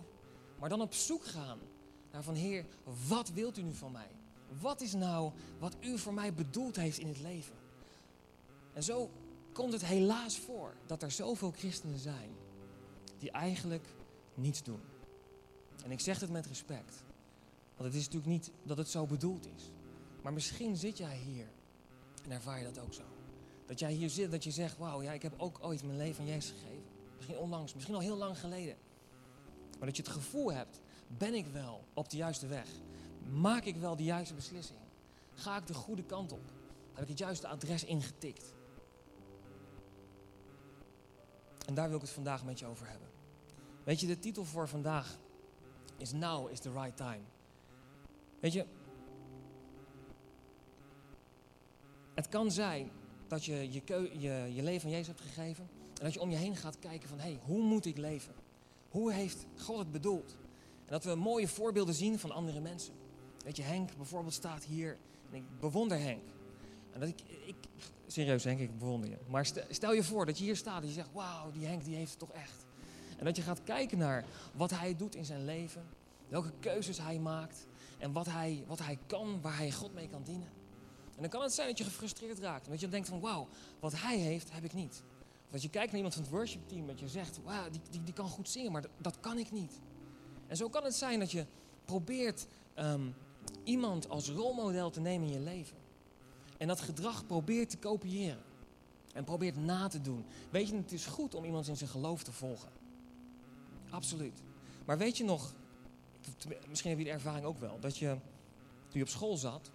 Maar 0.58 0.68
dan 0.68 0.80
op 0.80 0.94
zoek 0.94 1.24
gaan 1.24 1.58
naar 2.12 2.22
van 2.22 2.34
Heer, 2.34 2.64
wat 3.08 3.30
wilt 3.30 3.58
u 3.58 3.62
nu 3.62 3.74
van 3.74 3.92
mij? 3.92 4.10
Wat 4.60 4.80
is 4.80 4.92
nou 4.92 5.32
wat 5.58 5.76
u 5.80 5.98
voor 5.98 6.14
mij 6.14 6.34
bedoeld 6.34 6.76
heeft 6.76 6.98
in 6.98 7.08
het 7.08 7.20
leven? 7.20 7.54
En 8.72 8.82
zo 8.82 9.10
komt 9.52 9.72
het 9.72 9.84
helaas 9.84 10.38
voor 10.38 10.74
dat 10.86 11.02
er 11.02 11.10
zoveel 11.10 11.52
christenen 11.56 11.98
zijn 11.98 12.30
die 13.20 13.30
eigenlijk 13.30 13.86
niets 14.34 14.62
doen. 14.62 14.80
En 15.84 15.90
ik 15.90 16.00
zeg 16.00 16.20
het 16.20 16.30
met 16.30 16.46
respect. 16.46 17.02
Want 17.76 17.92
het 17.92 17.94
is 17.94 18.04
natuurlijk 18.04 18.32
niet 18.32 18.50
dat 18.62 18.78
het 18.78 18.88
zo 18.88 19.06
bedoeld 19.06 19.46
is. 19.56 19.70
Maar 20.22 20.32
misschien 20.32 20.76
zit 20.76 20.98
jij 20.98 21.16
hier 21.16 21.46
en 22.24 22.30
ervaar 22.30 22.58
je 22.58 22.64
dat 22.64 22.78
ook 22.78 22.94
zo. 22.94 23.02
Dat 23.66 23.78
jij 23.78 23.92
hier 23.92 24.10
zit, 24.10 24.30
dat 24.30 24.44
je 24.44 24.50
zegt, 24.50 24.78
wauw, 24.78 25.02
ja, 25.02 25.12
ik 25.12 25.22
heb 25.22 25.34
ook 25.36 25.58
ooit 25.60 25.82
mijn 25.82 25.96
leven 25.96 26.20
aan 26.20 26.30
Jezus 26.30 26.50
gegeven. 26.50 26.84
Misschien 27.16 27.38
onlangs, 27.38 27.74
misschien 27.74 27.94
al 27.94 28.00
heel 28.00 28.16
lang 28.16 28.38
geleden. 28.38 28.76
Maar 29.78 29.88
dat 29.88 29.96
je 29.96 30.02
het 30.02 30.12
gevoel 30.12 30.52
hebt, 30.52 30.80
ben 31.06 31.34
ik 31.34 31.46
wel 31.46 31.84
op 31.94 32.10
de 32.10 32.16
juiste 32.16 32.46
weg? 32.46 32.68
Maak 33.30 33.64
ik 33.64 33.76
wel 33.76 33.96
de 33.96 34.04
juiste 34.04 34.34
beslissing? 34.34 34.78
Ga 35.34 35.56
ik 35.56 35.66
de 35.66 35.74
goede 35.74 36.04
kant 36.04 36.32
op? 36.32 36.52
Heb 36.92 37.02
ik 37.02 37.08
het 37.08 37.18
juiste 37.18 37.48
adres 37.48 37.84
ingetikt? 37.84 38.54
En 41.66 41.74
daar 41.74 41.86
wil 41.86 41.96
ik 41.96 42.02
het 42.02 42.10
vandaag 42.10 42.44
met 42.44 42.58
je 42.58 42.66
over 42.66 42.88
hebben. 42.88 43.09
Weet 43.90 44.00
je, 44.00 44.06
de 44.06 44.18
titel 44.18 44.44
voor 44.44 44.68
vandaag 44.68 45.18
is 45.96 46.12
Now 46.12 46.50
is 46.50 46.58
the 46.58 46.72
right 46.72 46.96
time. 46.96 47.20
Weet 48.40 48.52
je, 48.52 48.66
het 52.14 52.28
kan 52.28 52.50
zijn 52.50 52.90
dat 53.28 53.44
je 53.44 53.72
je, 53.72 53.82
je 54.18 54.54
je 54.54 54.62
leven 54.62 54.84
aan 54.84 54.90
Jezus 54.90 55.06
hebt 55.06 55.20
gegeven 55.20 55.68
en 55.94 56.04
dat 56.04 56.12
je 56.14 56.20
om 56.20 56.30
je 56.30 56.36
heen 56.36 56.56
gaat 56.56 56.78
kijken 56.78 57.08
van, 57.08 57.18
hé, 57.18 57.30
hey, 57.30 57.40
hoe 57.42 57.62
moet 57.62 57.86
ik 57.86 57.96
leven? 57.96 58.34
Hoe 58.88 59.12
heeft 59.12 59.46
God 59.56 59.78
het 59.78 59.92
bedoeld? 59.92 60.36
En 60.84 60.92
dat 60.92 61.04
we 61.04 61.14
mooie 61.14 61.48
voorbeelden 61.48 61.94
zien 61.94 62.18
van 62.18 62.30
andere 62.30 62.60
mensen. 62.60 62.94
Weet 63.44 63.56
je, 63.56 63.62
Henk 63.62 63.96
bijvoorbeeld 63.96 64.34
staat 64.34 64.64
hier 64.64 64.98
en 65.30 65.36
ik 65.36 65.60
bewonder 65.60 65.98
Henk. 65.98 66.22
En 66.92 67.00
dat 67.00 67.08
ik, 67.08 67.20
ik 67.46 67.56
serieus 68.06 68.44
Henk, 68.44 68.60
ik 68.60 68.78
bewonder 68.78 69.10
je. 69.10 69.18
Maar 69.28 69.46
stel 69.68 69.92
je 69.92 70.04
voor 70.04 70.26
dat 70.26 70.38
je 70.38 70.44
hier 70.44 70.56
staat 70.56 70.82
en 70.82 70.88
je 70.88 70.94
zegt, 70.94 71.12
wauw, 71.12 71.50
die 71.50 71.66
Henk 71.66 71.84
die 71.84 71.96
heeft 71.96 72.10
het 72.10 72.18
toch 72.18 72.32
echt. 72.32 72.68
En 73.20 73.26
dat 73.26 73.36
je 73.36 73.42
gaat 73.42 73.62
kijken 73.62 73.98
naar 73.98 74.24
wat 74.54 74.70
hij 74.70 74.96
doet 74.96 75.14
in 75.14 75.24
zijn 75.24 75.44
leven, 75.44 75.86
welke 76.28 76.52
keuzes 76.60 76.98
hij 76.98 77.18
maakt 77.18 77.66
en 77.98 78.12
wat 78.12 78.26
hij, 78.26 78.64
wat 78.66 78.78
hij 78.78 78.98
kan, 79.06 79.40
waar 79.40 79.56
hij 79.56 79.72
God 79.72 79.94
mee 79.94 80.08
kan 80.08 80.22
dienen. 80.22 80.48
En 81.14 81.20
dan 81.20 81.28
kan 81.28 81.42
het 81.42 81.52
zijn 81.52 81.68
dat 81.68 81.78
je 81.78 81.84
gefrustreerd 81.84 82.38
raakt. 82.38 82.68
Dat 82.68 82.80
je 82.80 82.88
denkt 82.88 83.08
van 83.08 83.20
wauw, 83.20 83.48
wat 83.80 83.92
hij 84.00 84.16
heeft, 84.16 84.52
heb 84.52 84.64
ik 84.64 84.72
niet. 84.72 85.02
Of 85.44 85.50
dat 85.50 85.62
je 85.62 85.68
kijkt 85.68 85.86
naar 85.86 85.96
iemand 85.96 86.14
van 86.14 86.22
het 86.22 86.32
worship 86.32 86.68
team 86.68 86.86
dat 86.86 87.00
je 87.00 87.08
zegt, 87.08 87.40
wauw, 87.44 87.70
die, 87.70 87.80
die, 87.90 88.02
die 88.02 88.14
kan 88.14 88.28
goed 88.28 88.48
zingen, 88.48 88.72
maar 88.72 88.84
dat, 88.96 89.20
kan 89.20 89.38
ik 89.38 89.50
niet. 89.50 89.80
En 90.46 90.56
zo 90.56 90.68
kan 90.68 90.84
het 90.84 90.94
zijn 90.94 91.18
dat 91.18 91.30
je 91.30 91.46
probeert 91.84 92.46
um, 92.78 93.14
iemand 93.64 94.08
als 94.08 94.28
rolmodel 94.28 94.90
te 94.90 95.00
nemen 95.00 95.26
in 95.26 95.32
je 95.32 95.40
leven. 95.40 95.76
En 96.58 96.68
dat 96.68 96.80
gedrag 96.80 97.26
probeert 97.26 97.70
te 97.70 97.78
kopiëren. 97.78 98.42
En 99.12 99.24
probeert 99.24 99.56
na 99.56 99.88
te 99.88 100.00
doen. 100.00 100.24
Weet 100.50 100.68
je, 100.68 100.76
het 100.76 100.92
is 100.92 101.06
goed 101.06 101.34
om 101.34 101.44
iemand 101.44 101.68
in 101.68 101.76
zijn 101.76 101.90
geloof 101.90 102.22
te 102.22 102.32
volgen. 102.32 102.79
Absoluut. 103.90 104.42
Maar 104.84 104.98
weet 104.98 105.16
je 105.16 105.24
nog, 105.24 105.54
misschien 106.68 106.90
heb 106.90 106.98
je 106.98 107.04
de 107.04 107.10
ervaring 107.10 107.44
ook 107.44 107.58
wel, 107.58 107.80
dat 107.80 107.96
je 107.96 108.16
toen 108.88 108.98
je 108.98 109.02
op 109.02 109.08
school 109.08 109.36
zat, 109.36 109.70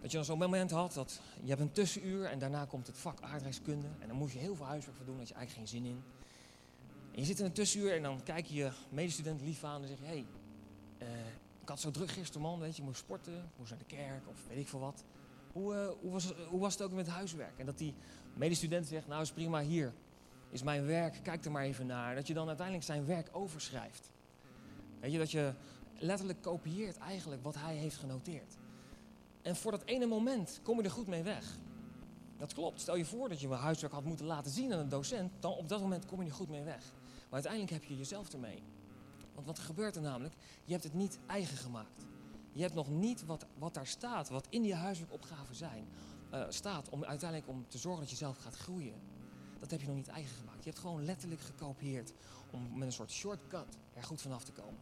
dat 0.00 0.10
je 0.10 0.16
dan 0.16 0.26
zo'n 0.26 0.38
moment 0.38 0.70
had 0.70 0.94
dat 0.94 1.20
je 1.42 1.48
hebt 1.48 1.60
een 1.60 1.72
tussenuur 1.72 2.24
en 2.24 2.38
daarna 2.38 2.64
komt 2.64 2.86
het 2.86 2.98
vak 2.98 3.20
aardrijkskunde. 3.20 3.88
En 3.98 4.08
dan 4.08 4.16
moet 4.16 4.32
je 4.32 4.38
heel 4.38 4.54
veel 4.54 4.66
huiswerk 4.66 4.96
voor 4.96 5.06
doen, 5.06 5.16
daar 5.16 5.26
je 5.26 5.34
eigenlijk 5.34 5.70
geen 5.70 5.80
zin 5.80 5.90
in. 5.90 6.02
En 7.12 7.20
je 7.20 7.24
zit 7.24 7.38
in 7.38 7.44
een 7.44 7.52
tussenuur 7.52 7.94
en 7.94 8.02
dan 8.02 8.22
kijk 8.22 8.46
je 8.46 8.54
je 8.54 8.70
medestudent 8.88 9.40
lief 9.40 9.64
aan 9.64 9.82
en 9.82 9.88
zeg 9.88 9.98
je, 9.98 10.04
hé, 10.04 10.10
hey, 10.10 10.26
uh, 11.08 11.26
ik 11.62 11.68
had 11.68 11.80
zo 11.80 11.90
druk 11.90 12.10
gisteren 12.10 12.42
man, 12.42 12.58
weet 12.58 12.76
je, 12.76 12.82
ik 12.82 12.88
moest 12.88 13.00
sporten, 13.00 13.50
moest 13.56 13.70
naar 13.70 13.78
de 13.78 13.84
kerk 13.84 14.28
of 14.28 14.36
weet 14.48 14.58
ik 14.58 14.68
veel 14.68 14.80
wat. 14.80 15.04
Hoe, 15.52 15.74
uh, 15.74 15.88
hoe, 16.00 16.10
was, 16.10 16.32
hoe 16.48 16.60
was 16.60 16.72
het 16.72 16.82
ook 16.82 16.92
met 16.92 17.06
huiswerk? 17.06 17.58
En 17.58 17.66
dat 17.66 17.78
die 17.78 17.94
medestudent 18.34 18.86
zegt, 18.86 19.06
nou 19.06 19.22
is 19.22 19.32
prima, 19.32 19.60
hier 19.60 19.92
is 20.52 20.62
mijn 20.62 20.86
werk, 20.86 21.18
kijk 21.22 21.44
er 21.44 21.50
maar 21.50 21.62
even 21.62 21.86
naar. 21.86 22.14
Dat 22.14 22.26
je 22.26 22.34
dan 22.34 22.46
uiteindelijk 22.46 22.86
zijn 22.86 23.06
werk 23.06 23.28
overschrijft. 23.32 24.10
Weet 25.00 25.12
je, 25.12 25.18
dat 25.18 25.30
je 25.30 25.52
letterlijk 25.98 26.42
kopieert 26.42 26.98
eigenlijk 26.98 27.42
wat 27.42 27.54
hij 27.54 27.74
heeft 27.74 27.96
genoteerd. 27.96 28.56
En 29.42 29.56
voor 29.56 29.70
dat 29.70 29.84
ene 29.84 30.06
moment 30.06 30.60
kom 30.62 30.76
je 30.76 30.82
er 30.82 30.90
goed 30.90 31.06
mee 31.06 31.22
weg. 31.22 31.58
Dat 32.38 32.54
klopt. 32.54 32.80
Stel 32.80 32.96
je 32.96 33.04
voor 33.04 33.28
dat 33.28 33.40
je 33.40 33.48
mijn 33.48 33.60
huiswerk 33.60 33.92
had 33.92 34.04
moeten 34.04 34.26
laten 34.26 34.50
zien 34.50 34.72
aan 34.72 34.78
een 34.78 34.88
docent, 34.88 35.32
dan 35.40 35.52
op 35.52 35.68
dat 35.68 35.80
moment 35.80 36.06
kom 36.06 36.22
je 36.22 36.28
er 36.28 36.34
goed 36.34 36.48
mee 36.48 36.62
weg. 36.62 36.82
Maar 37.22 37.32
uiteindelijk 37.32 37.72
heb 37.72 37.84
je 37.84 37.96
jezelf 37.96 38.32
ermee. 38.32 38.62
Want 39.34 39.46
wat 39.46 39.58
gebeurt 39.58 39.96
er 39.96 40.02
namelijk? 40.02 40.34
Je 40.64 40.72
hebt 40.72 40.84
het 40.84 40.94
niet 40.94 41.18
eigen 41.26 41.56
gemaakt. 41.56 42.06
Je 42.52 42.62
hebt 42.62 42.74
nog 42.74 42.90
niet 42.90 43.24
wat, 43.24 43.46
wat 43.58 43.74
daar 43.74 43.86
staat, 43.86 44.28
wat 44.28 44.46
in 44.50 44.62
die 44.62 44.74
huiselijke 44.74 45.14
opgaven 45.14 45.54
zijn, 45.54 45.88
eh, 46.30 46.44
staat 46.48 46.88
om 46.88 47.04
uiteindelijk 47.04 47.50
om 47.50 47.64
te 47.68 47.78
zorgen 47.78 48.00
dat 48.00 48.10
je 48.10 48.16
zelf 48.16 48.36
gaat 48.36 48.56
groeien. 48.56 48.94
Dat 49.62 49.70
heb 49.70 49.80
je 49.80 49.86
nog 49.86 49.96
niet 49.96 50.08
eigen 50.08 50.36
gemaakt. 50.36 50.64
Je 50.64 50.70
hebt 50.70 50.82
gewoon 50.82 51.04
letterlijk 51.04 51.40
gekopieerd 51.40 52.12
om 52.50 52.78
met 52.78 52.86
een 52.86 52.92
soort 52.92 53.10
shortcut 53.10 53.78
er 53.94 54.02
goed 54.02 54.20
vanaf 54.20 54.44
te 54.44 54.52
komen. 54.52 54.80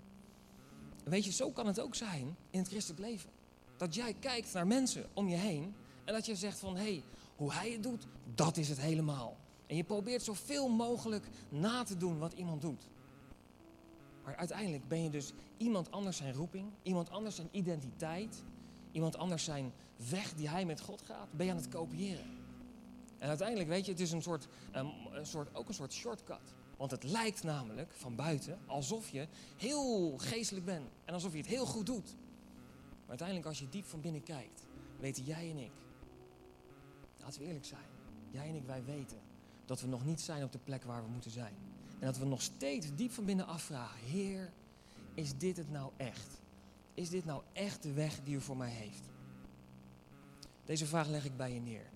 weet 1.05 1.25
je, 1.25 1.33
zo 1.33 1.51
kan 1.51 1.67
het 1.67 1.81
ook 1.81 1.95
zijn 1.95 2.37
in 2.51 2.59
het 2.59 2.69
christelijk 2.69 3.01
leven. 3.01 3.31
Dat 3.77 3.95
jij 3.95 4.15
kijkt 4.15 4.53
naar 4.53 4.67
mensen 4.67 5.09
om 5.13 5.29
je 5.29 5.37
heen 5.37 5.75
en 6.05 6.15
dat 6.15 6.27
je 6.27 6.37
zegt 6.37 6.59
van 6.59 6.77
hé, 6.77 6.83
hey, 6.83 7.03
hoe 7.37 7.53
hij 7.53 7.71
het 7.71 7.83
doet, 7.83 8.07
dat 8.35 8.57
is 8.57 8.69
het 8.69 8.81
helemaal. 8.81 9.37
En 9.67 9.77
je 9.77 9.85
probeert 9.85 10.23
zoveel 10.23 10.69
mogelijk 10.69 11.29
na 11.49 11.83
te 11.83 11.97
doen 11.97 12.19
wat 12.19 12.33
iemand 12.33 12.61
doet. 12.61 12.89
Maar 14.25 14.37
uiteindelijk 14.37 14.89
ben 14.89 15.03
je 15.03 15.11
dus 15.11 15.33
iemand 15.57 15.91
anders 15.91 16.17
zijn 16.17 16.35
roeping, 16.35 16.71
iemand 16.83 17.11
anders 17.11 17.37
zijn 17.37 17.49
identiteit, 17.51 18.43
iemand 18.93 19.17
anders 19.17 19.45
zijn 19.45 19.73
weg 20.11 20.35
die 20.35 20.49
hij 20.49 20.65
met 20.65 20.81
God 20.81 21.03
gaat, 21.03 21.33
ben 21.33 21.47
je 21.47 21.53
aan 21.53 21.59
het 21.59 21.69
kopiëren. 21.69 22.39
En 23.21 23.29
uiteindelijk, 23.29 23.69
weet 23.69 23.85
je, 23.85 23.91
het 23.91 24.00
is 24.00 24.12
een 24.12 24.23
soort, 24.23 24.49
een, 24.73 24.93
een 25.12 25.27
soort, 25.27 25.55
ook 25.55 25.69
een 25.69 25.75
soort 25.75 25.93
shortcut. 25.93 26.55
Want 26.77 26.91
het 26.91 27.03
lijkt 27.03 27.43
namelijk 27.43 27.93
van 27.93 28.17
buiten 28.17 28.59
alsof 28.67 29.09
je 29.09 29.27
heel 29.57 30.19
geestelijk 30.19 30.67
bent 30.67 30.91
en 31.05 31.15
alsof 31.15 31.33
je 31.33 31.39
het 31.39 31.47
heel 31.47 31.67
goed 31.67 31.87
doet. 31.87 32.17
Maar 33.00 33.09
uiteindelijk, 33.09 33.49
als 33.49 33.59
je 33.59 33.69
diep 33.69 33.85
van 33.85 34.00
binnen 34.00 34.23
kijkt, 34.23 34.67
weten 34.99 35.25
jij 35.25 35.50
en 35.50 35.59
ik, 35.59 35.73
laten 37.19 37.41
we 37.41 37.47
eerlijk 37.47 37.65
zijn, 37.65 37.87
jij 38.31 38.49
en 38.49 38.55
ik, 38.55 38.67
wij 38.67 38.85
weten 38.85 39.19
dat 39.65 39.81
we 39.81 39.87
nog 39.87 40.05
niet 40.05 40.21
zijn 40.21 40.45
op 40.45 40.53
de 40.53 40.59
plek 40.59 40.85
waar 40.85 41.03
we 41.03 41.11
moeten 41.11 41.31
zijn. 41.31 41.55
En 41.99 42.07
dat 42.07 42.19
we 42.19 42.25
nog 42.25 42.43
steeds 42.43 42.87
diep 42.95 43.12
van 43.12 43.25
binnen 43.25 43.47
afvragen: 43.47 44.00
Heer, 44.00 44.53
is 45.15 45.37
dit 45.37 45.57
het 45.57 45.71
nou 45.71 45.93
echt? 45.97 46.41
Is 46.95 47.11
dit 47.11 47.25
nou 47.25 47.43
echt 47.53 47.83
de 47.83 47.93
weg 47.93 48.21
die 48.25 48.35
u 48.35 48.41
voor 48.41 48.57
mij 48.57 48.71
heeft? 48.71 49.09
Deze 50.65 50.87
vraag 50.87 51.09
leg 51.09 51.25
ik 51.25 51.37
bij 51.37 51.53
je 51.53 51.61
neer. 51.61 51.91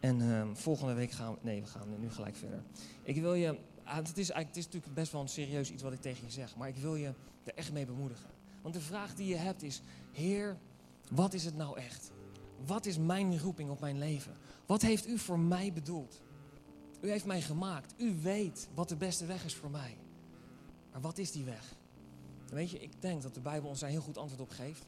En 0.00 0.20
uh, 0.20 0.46
volgende 0.52 0.94
week 0.94 1.10
gaan 1.10 1.32
we. 1.32 1.38
Nee, 1.42 1.60
we 1.60 1.66
gaan 1.66 2.00
nu 2.00 2.10
gelijk 2.10 2.36
verder. 2.36 2.62
Ik 3.02 3.20
wil 3.20 3.34
je. 3.34 3.58
Ah, 3.84 3.96
het, 3.96 4.08
is 4.08 4.14
eigenlijk, 4.16 4.48
het 4.48 4.56
is 4.56 4.64
natuurlijk 4.64 4.94
best 4.94 5.12
wel 5.12 5.20
een 5.20 5.28
serieus 5.28 5.70
iets 5.70 5.82
wat 5.82 5.92
ik 5.92 6.00
tegen 6.00 6.24
je 6.24 6.32
zeg. 6.32 6.56
Maar 6.56 6.68
ik 6.68 6.76
wil 6.76 6.96
je 6.96 7.12
er 7.44 7.54
echt 7.54 7.72
mee 7.72 7.86
bemoedigen. 7.86 8.30
Want 8.62 8.74
de 8.74 8.80
vraag 8.80 9.14
die 9.14 9.26
je 9.26 9.36
hebt 9.36 9.62
is: 9.62 9.82
Heer, 10.12 10.56
wat 11.10 11.34
is 11.34 11.44
het 11.44 11.56
nou 11.56 11.78
echt? 11.78 12.12
Wat 12.66 12.86
is 12.86 12.98
mijn 12.98 13.38
roeping 13.38 13.70
op 13.70 13.80
mijn 13.80 13.98
leven? 13.98 14.36
Wat 14.66 14.82
heeft 14.82 15.08
u 15.08 15.18
voor 15.18 15.38
mij 15.38 15.72
bedoeld? 15.72 16.22
U 17.00 17.10
heeft 17.10 17.24
mij 17.24 17.42
gemaakt. 17.42 17.94
U 17.96 18.14
weet 18.22 18.68
wat 18.74 18.88
de 18.88 18.96
beste 18.96 19.26
weg 19.26 19.44
is 19.44 19.54
voor 19.54 19.70
mij. 19.70 19.96
Maar 20.92 21.00
wat 21.00 21.18
is 21.18 21.32
die 21.32 21.44
weg? 21.44 21.76
Weet 22.48 22.70
je, 22.70 22.78
ik 22.78 22.90
denk 22.98 23.22
dat 23.22 23.34
de 23.34 23.40
Bijbel 23.40 23.68
ons 23.68 23.80
daar 23.80 23.90
heel 23.90 24.00
goed 24.00 24.18
antwoord 24.18 24.40
op 24.40 24.50
geeft. 24.50 24.86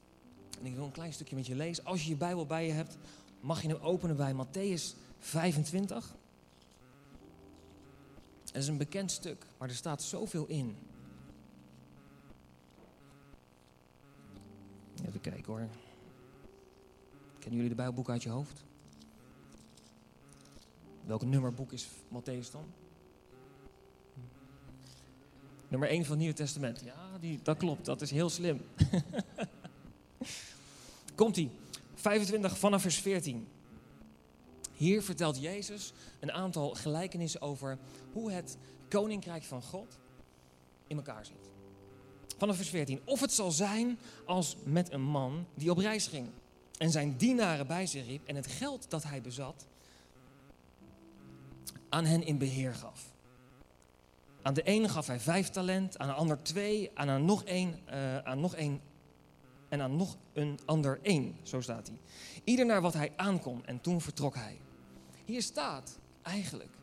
En 0.59 0.67
ik 0.67 0.75
wil 0.75 0.85
een 0.85 0.91
klein 0.91 1.13
stukje 1.13 1.37
met 1.37 1.47
je 1.47 1.55
lezen. 1.55 1.85
Als 1.85 2.03
je 2.03 2.09
je 2.09 2.17
Bijbel 2.17 2.47
bij 2.47 2.67
je 2.67 2.73
hebt, 2.73 2.99
mag 3.41 3.63
je 3.63 3.69
hem 3.69 3.77
openen 3.81 4.17
bij 4.17 4.35
Matthäus 4.35 4.97
25. 5.19 6.15
Het 8.47 8.63
is 8.63 8.69
een 8.69 8.77
bekend 8.77 9.11
stuk, 9.11 9.47
maar 9.59 9.69
er 9.69 9.75
staat 9.75 10.03
zoveel 10.03 10.47
in. 10.47 10.77
Even 15.07 15.21
kijken 15.21 15.53
hoor. 15.53 15.69
Kennen 17.39 17.55
jullie 17.55 17.69
de 17.69 17.75
Bijbelboek 17.75 18.11
uit 18.11 18.23
je 18.23 18.29
hoofd? 18.29 18.65
Welk 21.05 21.25
nummerboek 21.25 21.73
is 21.73 21.89
Matthäus 21.89 22.51
dan? 22.53 22.65
Nummer 25.69 25.89
1 25.89 26.01
van 26.01 26.11
het 26.11 26.19
Nieuwe 26.19 26.35
Testament. 26.35 26.81
Ja, 26.85 27.19
die, 27.19 27.41
dat 27.43 27.57
klopt. 27.57 27.85
Dat 27.85 28.01
is 28.01 28.11
heel 28.11 28.31
slim. 28.31 28.61
Komt-ie. 31.15 31.51
25 32.01 32.59
vanaf 32.59 32.83
vers 32.83 32.99
14. 32.99 33.49
Hier 34.73 35.03
vertelt 35.03 35.41
Jezus 35.41 35.93
een 36.21 36.33
aantal 36.33 36.71
gelijkenissen 36.75 37.41
over 37.41 37.79
hoe 38.13 38.33
het 38.33 38.57
koninkrijk 38.89 39.43
van 39.43 39.63
God 39.63 39.99
in 40.87 40.97
elkaar 40.97 41.27
zit. 41.27 41.51
Vanaf 42.39 42.57
vers 42.57 42.69
14. 42.69 43.01
Of 43.05 43.21
het 43.21 43.33
zal 43.33 43.51
zijn 43.51 43.99
als 44.25 44.57
met 44.65 44.93
een 44.93 45.03
man 45.03 45.47
die 45.55 45.71
op 45.71 45.79
reis 45.79 46.07
ging 46.07 46.29
en 46.79 46.91
zijn 46.91 47.17
dienaren 47.17 47.67
bij 47.67 47.87
zich 47.87 48.07
riep 48.07 48.27
en 48.27 48.37
het 48.37 48.47
geld 48.47 48.91
dat 48.91 49.03
hij 49.03 49.21
bezat 49.21 49.67
aan 51.89 52.05
hen 52.05 52.23
in 52.23 52.39
beheer 52.39 52.75
gaf. 52.75 53.05
Aan 54.43 54.55
de 54.55 54.63
ene 54.63 54.89
gaf 54.89 55.07
hij 55.07 55.21
vijf 55.21 55.49
talent, 55.49 55.99
aan 55.99 56.09
de 56.09 56.15
ander 56.15 56.43
twee, 56.43 56.91
aan, 56.95 57.25
nog 57.25 57.45
één, 57.45 57.81
uh, 57.89 58.19
aan 58.19 58.41
nog 58.41 58.55
één 58.55 58.81
en 59.71 59.81
aan 59.81 59.97
nog 59.97 60.17
een 60.33 60.59
ander 60.65 60.99
één. 61.03 61.37
Zo 61.43 61.61
staat 61.61 61.87
hij. 61.87 61.99
Ieder 62.45 62.67
naar 62.67 62.81
wat 62.81 62.95
hij 62.95 63.13
aankon 63.17 63.67
en 63.67 63.81
toen 63.81 64.01
vertrok 64.01 64.35
hij. 64.35 64.61
Hier 65.25 65.43
staat 65.43 65.99
eigenlijk 66.23 66.75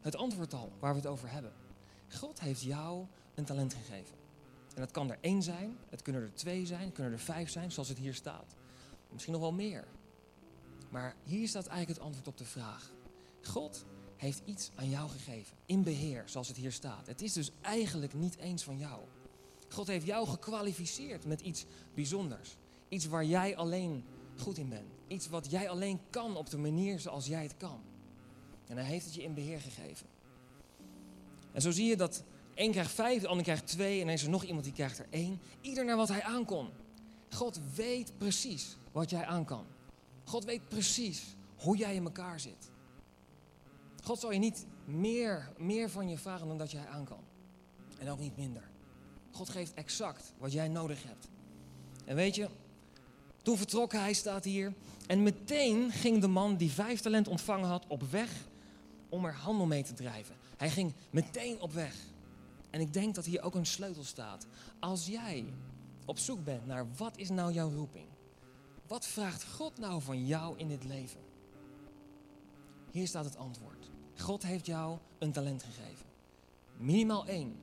het 0.00 0.16
antwoord 0.16 0.54
al 0.54 0.72
waar 0.78 0.92
we 0.92 0.98
het 0.98 1.08
over 1.08 1.30
hebben. 1.30 1.52
God 2.08 2.40
heeft 2.40 2.62
jou 2.62 3.06
een 3.34 3.44
talent 3.44 3.74
gegeven. 3.74 4.16
En 4.74 4.80
dat 4.80 4.90
kan 4.90 5.10
er 5.10 5.18
één 5.20 5.42
zijn, 5.42 5.76
het 5.88 6.02
kunnen 6.02 6.22
er 6.22 6.34
twee 6.34 6.66
zijn, 6.66 6.84
het 6.84 6.92
kunnen 6.92 7.12
er 7.12 7.18
vijf 7.18 7.50
zijn, 7.50 7.72
zoals 7.72 7.88
het 7.88 7.98
hier 7.98 8.14
staat. 8.14 8.56
Misschien 9.10 9.32
nog 9.32 9.42
wel 9.42 9.52
meer. 9.52 9.84
Maar 10.90 11.14
hier 11.24 11.48
staat 11.48 11.66
eigenlijk 11.66 11.98
het 11.98 12.06
antwoord 12.06 12.28
op 12.28 12.38
de 12.38 12.44
vraag. 12.44 12.90
God 13.42 13.84
heeft 14.16 14.42
iets 14.44 14.70
aan 14.74 14.88
jou 14.88 15.10
gegeven. 15.10 15.56
In 15.66 15.82
beheer, 15.82 16.22
zoals 16.26 16.48
het 16.48 16.56
hier 16.56 16.72
staat. 16.72 17.06
Het 17.06 17.22
is 17.22 17.32
dus 17.32 17.50
eigenlijk 17.60 18.14
niet 18.14 18.36
eens 18.36 18.62
van 18.62 18.78
jou. 18.78 19.00
God 19.72 19.86
heeft 19.86 20.06
jou 20.06 20.28
gekwalificeerd 20.28 21.26
met 21.26 21.40
iets 21.40 21.64
bijzonders. 21.94 22.56
Iets 22.88 23.06
waar 23.06 23.24
jij 23.24 23.56
alleen 23.56 24.04
goed 24.38 24.58
in 24.58 24.68
bent. 24.68 24.92
Iets 25.06 25.28
wat 25.28 25.50
jij 25.50 25.68
alleen 25.68 26.00
kan 26.10 26.36
op 26.36 26.50
de 26.50 26.58
manier 26.58 27.00
zoals 27.00 27.26
jij 27.26 27.42
het 27.42 27.56
kan. 27.56 27.80
En 28.66 28.76
hij 28.76 28.86
heeft 28.86 29.04
het 29.04 29.14
je 29.14 29.22
in 29.22 29.34
beheer 29.34 29.60
gegeven. 29.60 30.06
En 31.52 31.62
zo 31.62 31.70
zie 31.70 31.86
je 31.86 31.96
dat 31.96 32.22
één 32.54 32.70
krijgt 32.70 32.90
vijf, 32.90 33.20
de 33.20 33.28
ander 33.28 33.44
krijgt 33.44 33.66
twee 33.66 34.00
en 34.00 34.06
dan 34.06 34.14
is 34.14 34.22
er 34.22 34.30
nog 34.30 34.44
iemand 34.44 34.64
die 34.64 34.72
krijgt 34.72 34.98
er 34.98 35.06
één. 35.10 35.40
Ieder 35.60 35.84
naar 35.84 35.96
wat 35.96 36.08
hij 36.08 36.22
aankon. 36.22 36.68
God 37.30 37.60
weet 37.74 38.12
precies 38.18 38.76
wat 38.92 39.10
jij 39.10 39.26
aan 39.26 39.44
kan. 39.44 39.64
God 40.24 40.44
weet 40.44 40.68
precies 40.68 41.36
hoe 41.56 41.76
jij 41.76 41.94
in 41.94 42.04
elkaar 42.04 42.40
zit. 42.40 42.70
God 44.04 44.18
zal 44.18 44.32
je 44.32 44.38
niet 44.38 44.66
meer, 44.84 45.52
meer 45.56 45.90
van 45.90 46.08
je 46.08 46.18
vragen 46.18 46.48
dan 46.48 46.58
dat 46.58 46.70
jij 46.70 46.86
aan 46.86 47.04
kan. 47.04 47.24
En 47.98 48.10
ook 48.10 48.18
niet 48.18 48.36
minder. 48.36 48.71
God 49.32 49.48
geeft 49.48 49.74
exact 49.74 50.32
wat 50.38 50.52
jij 50.52 50.68
nodig 50.68 51.02
hebt. 51.02 51.28
En 52.04 52.16
weet 52.16 52.34
je, 52.34 52.48
toen 53.42 53.56
vertrok 53.56 53.92
hij, 53.92 54.12
staat 54.12 54.44
hier. 54.44 54.74
En 55.06 55.22
meteen 55.22 55.90
ging 55.90 56.20
de 56.20 56.28
man 56.28 56.56
die 56.56 56.70
vijf 56.70 57.00
talent 57.00 57.28
ontvangen 57.28 57.68
had 57.68 57.84
op 57.86 58.02
weg 58.10 58.30
om 59.08 59.24
er 59.24 59.34
handel 59.34 59.66
mee 59.66 59.82
te 59.82 59.94
drijven. 59.94 60.36
Hij 60.56 60.70
ging 60.70 60.92
meteen 61.10 61.60
op 61.60 61.72
weg. 61.72 61.94
En 62.70 62.80
ik 62.80 62.92
denk 62.92 63.14
dat 63.14 63.24
hier 63.24 63.42
ook 63.42 63.54
een 63.54 63.66
sleutel 63.66 64.04
staat. 64.04 64.46
Als 64.78 65.06
jij 65.06 65.44
op 66.04 66.18
zoek 66.18 66.44
bent 66.44 66.66
naar 66.66 66.86
wat 66.96 67.16
is 67.16 67.28
nou 67.28 67.52
jouw 67.52 67.70
roeping? 67.70 68.06
Wat 68.86 69.06
vraagt 69.06 69.44
God 69.44 69.78
nou 69.78 70.02
van 70.02 70.26
jou 70.26 70.58
in 70.58 70.68
dit 70.68 70.84
leven? 70.84 71.20
Hier 72.90 73.06
staat 73.06 73.24
het 73.24 73.36
antwoord. 73.36 73.90
God 74.16 74.42
heeft 74.42 74.66
jou 74.66 74.98
een 75.18 75.32
talent 75.32 75.62
gegeven. 75.62 76.06
Minimaal 76.76 77.26
één, 77.26 77.56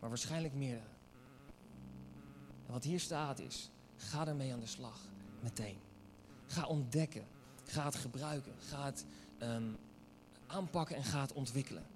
maar 0.00 0.08
waarschijnlijk 0.08 0.54
meerdere. 0.54 0.96
En 2.66 2.72
wat 2.72 2.84
hier 2.84 3.00
staat 3.00 3.38
is, 3.38 3.70
ga 3.96 4.26
ermee 4.26 4.52
aan 4.52 4.60
de 4.60 4.66
slag, 4.66 5.00
meteen. 5.40 5.76
Ga 6.46 6.66
ontdekken, 6.66 7.24
ga 7.64 7.84
het 7.84 7.94
gebruiken, 7.94 8.52
ga 8.58 8.84
het 8.84 9.04
um, 9.42 9.76
aanpakken 10.46 10.96
en 10.96 11.04
ga 11.04 11.20
het 11.20 11.32
ontwikkelen. 11.32 11.86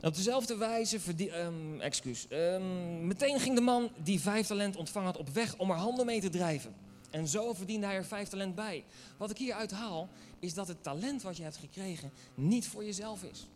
En 0.00 0.08
op 0.08 0.14
dezelfde 0.16 0.56
wijze, 0.56 0.98
um, 1.44 1.80
excuus, 1.80 2.26
um, 2.30 3.06
meteen 3.06 3.40
ging 3.40 3.54
de 3.54 3.60
man 3.60 3.90
die 4.02 4.20
vijf 4.20 4.46
talent 4.46 4.76
ontvangen 4.76 5.10
had 5.10 5.18
op 5.18 5.28
weg 5.28 5.56
om 5.56 5.70
er 5.70 5.76
handen 5.76 6.06
mee 6.06 6.20
te 6.20 6.28
drijven. 6.28 6.74
En 7.10 7.28
zo 7.28 7.52
verdiende 7.52 7.86
hij 7.86 7.96
er 7.96 8.04
vijf 8.04 8.28
talent 8.28 8.54
bij. 8.54 8.84
Wat 9.16 9.30
ik 9.30 9.38
hieruit 9.38 9.70
haal, 9.70 10.08
is 10.38 10.54
dat 10.54 10.68
het 10.68 10.82
talent 10.82 11.22
wat 11.22 11.36
je 11.36 11.42
hebt 11.42 11.56
gekregen 11.56 12.12
niet 12.34 12.68
voor 12.68 12.84
jezelf 12.84 13.22
is. 13.22 13.48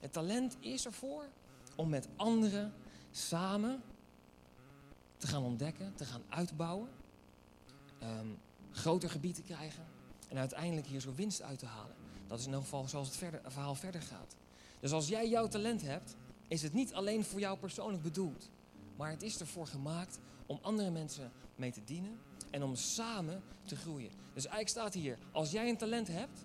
Het 0.00 0.12
talent 0.12 0.56
is 0.60 0.84
ervoor 0.84 1.24
om 1.76 1.88
met 1.88 2.08
anderen 2.16 2.72
samen 3.10 3.82
te 5.16 5.26
gaan 5.26 5.42
ontdekken, 5.42 5.94
te 5.94 6.04
gaan 6.04 6.22
uitbouwen, 6.28 6.88
um, 8.02 8.38
groter 8.70 9.10
gebied 9.10 9.34
te 9.34 9.42
krijgen 9.42 9.84
en 10.28 10.38
uiteindelijk 10.38 10.86
hier 10.86 11.00
zo 11.00 11.14
winst 11.14 11.42
uit 11.42 11.58
te 11.58 11.66
halen. 11.66 11.94
Dat 12.26 12.38
is 12.38 12.46
in 12.46 12.52
elk 12.52 12.62
geval 12.62 12.88
zoals 12.88 13.08
het 13.08 13.16
verder, 13.16 13.40
verhaal 13.46 13.74
verder 13.74 14.02
gaat. 14.02 14.36
Dus 14.80 14.92
als 14.92 15.08
jij 15.08 15.28
jouw 15.28 15.48
talent 15.48 15.82
hebt, 15.82 16.16
is 16.48 16.62
het 16.62 16.72
niet 16.72 16.94
alleen 16.94 17.24
voor 17.24 17.40
jou 17.40 17.58
persoonlijk 17.58 18.02
bedoeld, 18.02 18.50
maar 18.96 19.10
het 19.10 19.22
is 19.22 19.40
ervoor 19.40 19.66
gemaakt 19.66 20.18
om 20.46 20.58
andere 20.62 20.90
mensen 20.90 21.32
mee 21.56 21.72
te 21.72 21.84
dienen 21.84 22.18
en 22.50 22.62
om 22.62 22.74
samen 22.74 23.42
te 23.64 23.76
groeien. 23.76 24.10
Dus 24.10 24.46
eigenlijk 24.46 24.68
staat 24.68 24.94
hier, 24.94 25.18
als 25.32 25.50
jij 25.50 25.68
een 25.68 25.76
talent 25.76 26.08
hebt 26.08 26.44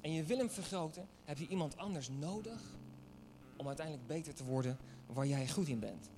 en 0.00 0.12
je 0.12 0.24
wil 0.24 0.38
hem 0.38 0.50
vergroten, 0.50 1.08
heb 1.24 1.38
je 1.38 1.48
iemand 1.48 1.76
anders 1.76 2.08
nodig 2.08 2.60
om 3.60 3.66
uiteindelijk 3.66 4.06
beter 4.06 4.34
te 4.34 4.44
worden 4.44 4.78
waar 5.06 5.26
jij 5.26 5.48
goed 5.48 5.68
in 5.68 5.78
bent. 5.78 6.10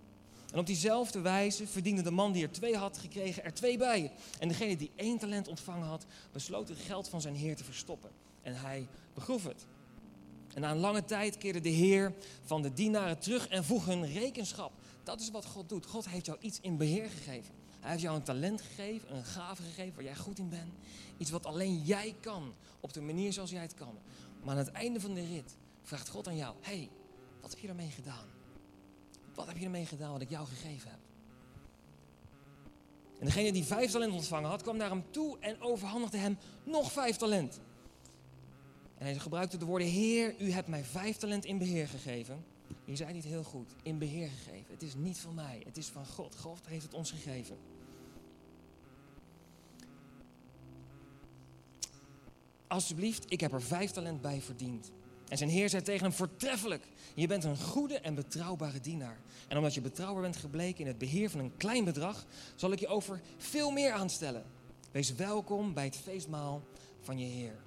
En 0.52 0.58
op 0.58 0.66
diezelfde 0.66 1.20
wijze 1.20 1.66
verdiende 1.66 2.02
de 2.02 2.11
man 2.11 2.32
die 2.32 2.42
er 2.42 2.52
twee 2.52 2.76
had 2.76 2.99
gekregen 2.99 3.44
er 3.44 3.54
twee 3.54 3.78
bij. 3.78 4.12
En 4.38 4.49
degene 4.49 4.76
die 4.76 4.90
één 4.94 5.18
talent 5.18 5.49
ontvangen 5.49 5.87
had, 5.87 6.06
besloot 6.32 6.68
het 6.68 6.78
geld 6.78 7.08
van 7.08 7.20
zijn 7.20 7.34
heer 7.34 7.56
te 7.56 7.64
verstoppen. 7.64 8.11
En 8.42 8.54
hij 8.54 8.88
begroef 9.14 9.44
het. 9.44 9.66
En 10.54 10.61
na 10.61 10.70
een 10.70 10.78
lange 10.78 11.04
tijd 11.04 11.38
keerde 11.38 11.61
de 11.61 11.68
heer 11.68 12.14
van 12.44 12.62
de 12.62 12.72
dienaren 12.72 13.18
terug 13.18 13.49
en 13.49 13.64
vroeg 13.64 13.87
hun 13.87 14.12
rekenschap. 14.12 14.72
Dat 15.02 15.20
is 15.20 15.30
wat 15.30 15.46
God 15.46 15.68
doet. 15.68 15.87
God 15.87 16.08
heeft 16.08 16.26
jou 16.26 16.38
iets 16.40 16.61
in 16.61 16.76
beheer 16.76 17.11
gegeven. 17.11 17.54
Hij 17.80 17.90
heeft 17.90 18.02
jou 18.02 18.16
een 18.16 18.22
talent 18.22 18.61
gegeven, 18.61 19.16
een 19.16 19.25
gave 19.25 19.62
gegeven 19.62 19.94
waar 19.94 20.04
jij 20.04 20.16
goed 20.16 20.38
in 20.38 20.49
bent. 20.49 20.72
Iets 21.18 21.30
wat 21.30 21.46
alleen 21.46 21.82
jij 21.82 22.14
kan, 22.20 22.54
op 22.80 22.92
de 22.92 23.00
manier 23.00 23.32
zoals 23.32 23.50
jij 23.50 23.62
het 23.62 23.75
kan. 23.75 23.99
Maar 24.42 24.50
aan 24.50 24.64
het 24.64 24.72
einde 24.72 25.00
van 25.00 25.14
de 25.14 25.26
rit 25.26 25.56
vraagt 25.82 26.08
God 26.08 26.28
aan 26.28 26.37
jou: 26.37 26.54
hey, 26.61 26.90
wat 27.42 27.50
heb 27.50 27.61
je 27.61 27.68
ermee 27.68 27.90
gedaan? 27.90 28.26
Wat 29.34 29.46
heb 29.46 29.56
je 29.56 29.64
ermee 29.64 29.87
gedaan 29.87 30.12
wat 30.12 30.20
ik 30.20 30.30
jou 30.30 30.46
gegeven 30.46 30.90
heb? 30.90 30.99
En 33.18 33.28
degene 33.28 33.52
die 33.52 33.64
vijf 33.64 33.90
talent 33.90 34.12
ontvangen 34.12 34.50
had, 34.50 34.62
kwam 34.62 34.76
naar 34.76 34.90
hem 34.90 35.04
toe 35.11 35.38
en 35.38 35.61
overhandigde 35.61 36.18
hem 36.18 36.38
nog 36.64 36.92
vijf 36.92 37.16
talent. 37.16 37.61
En 38.99 39.04
hij 39.04 39.18
gebruikte 39.18 39.56
de 39.56 39.64
woorden: 39.64 39.88
Heer, 39.88 40.34
u 40.38 40.50
hebt 40.50 40.68
mij 40.68 40.84
vijf 40.84 41.16
talent 41.16 41.44
in 41.44 41.58
beheer 41.58 41.88
gegeven. 41.88 42.44
Je 42.84 42.96
zei 42.96 43.12
niet 43.12 43.25
heel 43.25 43.42
goed, 43.42 43.75
in 43.82 43.99
beheer 43.99 44.28
gegeven. 44.28 44.72
Het 44.72 44.82
is 44.82 44.94
niet 44.94 45.18
van 45.18 45.34
mij, 45.34 45.62
het 45.64 45.76
is 45.76 45.87
van 45.87 46.06
God. 46.06 46.37
God 46.37 46.66
heeft 46.66 46.82
het 46.82 46.94
ons 46.94 47.11
gegeven. 47.11 47.56
Alsjeblieft, 52.66 53.25
ik 53.28 53.40
heb 53.40 53.52
er 53.52 53.62
vijf 53.62 53.90
talent 53.90 54.20
bij 54.20 54.40
verdiend. 54.40 54.90
En 55.32 55.38
zijn 55.38 55.50
heer 55.50 55.68
zei 55.68 55.82
tegen 55.82 56.02
hem, 56.02 56.12
voortreffelijk. 56.12 56.88
Je 57.14 57.26
bent 57.26 57.44
een 57.44 57.58
goede 57.58 57.98
en 57.98 58.14
betrouwbare 58.14 58.80
dienaar. 58.80 59.20
En 59.48 59.56
omdat 59.56 59.74
je 59.74 59.80
betrouwbaar 59.80 60.22
bent 60.22 60.36
gebleken 60.36 60.80
in 60.80 60.86
het 60.86 60.98
beheer 60.98 61.30
van 61.30 61.40
een 61.40 61.56
klein 61.56 61.84
bedrag, 61.84 62.24
zal 62.54 62.72
ik 62.72 62.78
je 62.78 62.88
over 62.88 63.20
veel 63.36 63.70
meer 63.70 63.92
aanstellen. 63.92 64.44
Wees 64.90 65.14
welkom 65.14 65.74
bij 65.74 65.84
het 65.84 65.96
feestmaal 65.96 66.62
van 67.00 67.18
je 67.18 67.26
heer. 67.26 67.62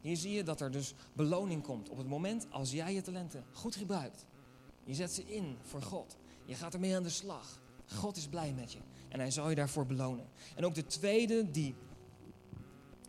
Hier 0.00 0.16
zie 0.16 0.32
je 0.32 0.42
dat 0.42 0.60
er 0.60 0.70
dus 0.70 0.94
beloning 1.12 1.62
komt 1.62 1.88
op 1.88 1.96
het 1.96 2.08
moment 2.08 2.46
als 2.50 2.70
jij 2.70 2.94
je 2.94 3.02
talenten 3.02 3.44
goed 3.52 3.76
gebruikt. 3.76 4.24
Je 4.84 4.94
zet 4.94 5.12
ze 5.12 5.24
in 5.24 5.56
voor 5.62 5.82
God. 5.82 6.16
Je 6.44 6.54
gaat 6.54 6.74
ermee 6.74 6.96
aan 6.96 7.02
de 7.02 7.08
slag. 7.08 7.60
God 7.86 8.16
is 8.16 8.26
blij 8.26 8.52
met 8.52 8.72
je. 8.72 8.78
En 9.08 9.20
hij 9.20 9.30
zal 9.30 9.48
je 9.48 9.54
daarvoor 9.54 9.86
belonen. 9.86 10.26
En 10.56 10.64
ook 10.64 10.74
de 10.74 10.86
tweede 10.86 11.50
die 11.50 11.74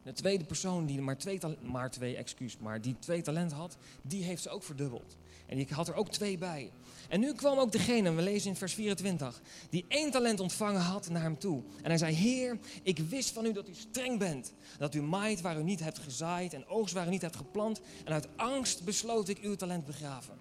de 0.03 0.13
tweede 0.13 0.43
persoon 0.43 0.85
die 0.85 1.01
maar 1.01 1.17
twee, 1.17 1.39
maar 1.61 1.91
twee, 1.91 2.15
excuus, 2.15 2.57
maar 2.57 2.81
die 2.81 2.95
twee 2.99 3.21
talenten 3.21 3.57
had, 3.57 3.77
die 4.01 4.23
heeft 4.23 4.41
ze 4.41 4.49
ook 4.49 4.63
verdubbeld. 4.63 5.17
En 5.45 5.57
die 5.57 5.67
had 5.69 5.87
er 5.87 5.95
ook 5.95 6.09
twee 6.09 6.37
bij. 6.37 6.71
En 7.07 7.19
nu 7.19 7.33
kwam 7.33 7.57
ook 7.57 7.71
degene, 7.71 8.13
we 8.13 8.21
lezen 8.21 8.49
in 8.49 8.55
vers 8.55 8.73
24, 8.73 9.41
die 9.69 9.85
één 9.87 10.11
talent 10.11 10.39
ontvangen 10.39 10.81
had 10.81 11.09
naar 11.09 11.21
hem 11.21 11.37
toe. 11.37 11.63
En 11.81 11.89
hij 11.89 11.97
zei, 11.97 12.15
Heer, 12.15 12.59
ik 12.83 12.99
wist 12.99 13.31
van 13.31 13.45
u 13.45 13.53
dat 13.53 13.69
u 13.69 13.73
streng 13.73 14.19
bent. 14.19 14.53
Dat 14.77 14.95
u 14.95 15.01
maait 15.01 15.41
waar 15.41 15.59
u 15.59 15.63
niet 15.63 15.79
hebt 15.79 15.99
gezaaid 15.99 16.53
en 16.53 16.67
oogst 16.67 16.93
waar 16.93 17.07
u 17.07 17.09
niet 17.09 17.21
hebt 17.21 17.35
geplant. 17.35 17.81
En 18.05 18.13
uit 18.13 18.27
angst 18.35 18.83
besloot 18.83 19.27
ik 19.27 19.37
uw 19.37 19.55
talent 19.55 19.85
begraven. 19.85 20.37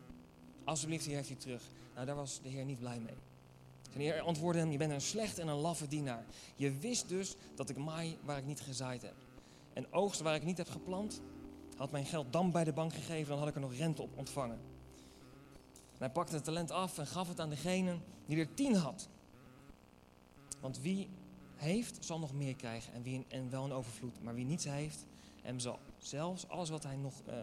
Alsjeblieft, 0.64 1.06
hier 1.06 1.16
heeft 1.16 1.28
hij 1.28 1.36
terug. 1.36 1.62
Nou, 1.94 2.06
daar 2.06 2.16
was 2.16 2.40
de 2.42 2.48
Heer 2.48 2.64
niet 2.64 2.78
blij 2.78 2.98
mee. 2.98 3.16
Zijn 3.90 4.02
Heer 4.02 4.20
antwoordde 4.20 4.60
hem, 4.60 4.70
je 4.70 4.78
bent 4.78 4.92
een 4.92 5.00
slecht 5.00 5.38
en 5.38 5.48
een 5.48 5.60
laffe 5.60 5.88
dienaar. 5.88 6.24
Je 6.56 6.78
wist 6.78 7.08
dus 7.08 7.36
dat 7.54 7.68
ik 7.68 7.76
maai 7.76 8.16
waar 8.24 8.38
ik 8.38 8.46
niet 8.46 8.60
gezaaid 8.60 9.02
heb 9.02 9.14
en 9.78 9.92
oogst 9.92 10.20
waar 10.20 10.35
ik 10.35 10.44
niet 10.44 10.58
heb 10.58 10.68
geplant, 10.68 11.20
had 11.76 11.90
mijn 11.90 12.04
geld 12.04 12.32
dan 12.32 12.50
bij 12.52 12.64
de 12.64 12.73
bank 12.73 12.92
gegeven, 12.92 13.28
dan 13.28 13.38
had 13.38 13.49
ik 13.49 13.54
er 13.54 13.61
nog 13.61 13.75
rente 13.75 14.02
op 14.02 14.16
ontvangen. 14.16 14.58
En 15.73 15.99
hij 15.99 16.11
pakte 16.11 16.35
het 16.35 16.44
talent 16.44 16.70
af 16.70 16.99
en 16.99 17.06
gaf 17.06 17.28
het 17.28 17.40
aan 17.40 17.49
degene 17.49 17.99
die 18.26 18.38
er 18.38 18.54
tien 18.54 18.75
had. 18.75 19.08
Want 20.61 20.80
wie 20.80 21.08
heeft, 21.54 22.04
zal 22.04 22.18
nog 22.18 22.32
meer 22.32 22.56
krijgen 22.56 22.92
en, 22.92 23.02
wie, 23.02 23.25
en 23.28 23.50
wel 23.50 23.64
een 23.64 23.73
overvloed. 23.73 24.23
Maar 24.23 24.35
wie 24.35 24.44
niets 24.44 24.64
heeft, 24.64 25.06
hem 25.42 25.58
zal 25.58 25.78
zelfs 25.99 26.49
alles 26.49 26.68
wat 26.68 26.82
hij 26.82 26.97
nog, 26.97 27.23
uh, 27.28 27.35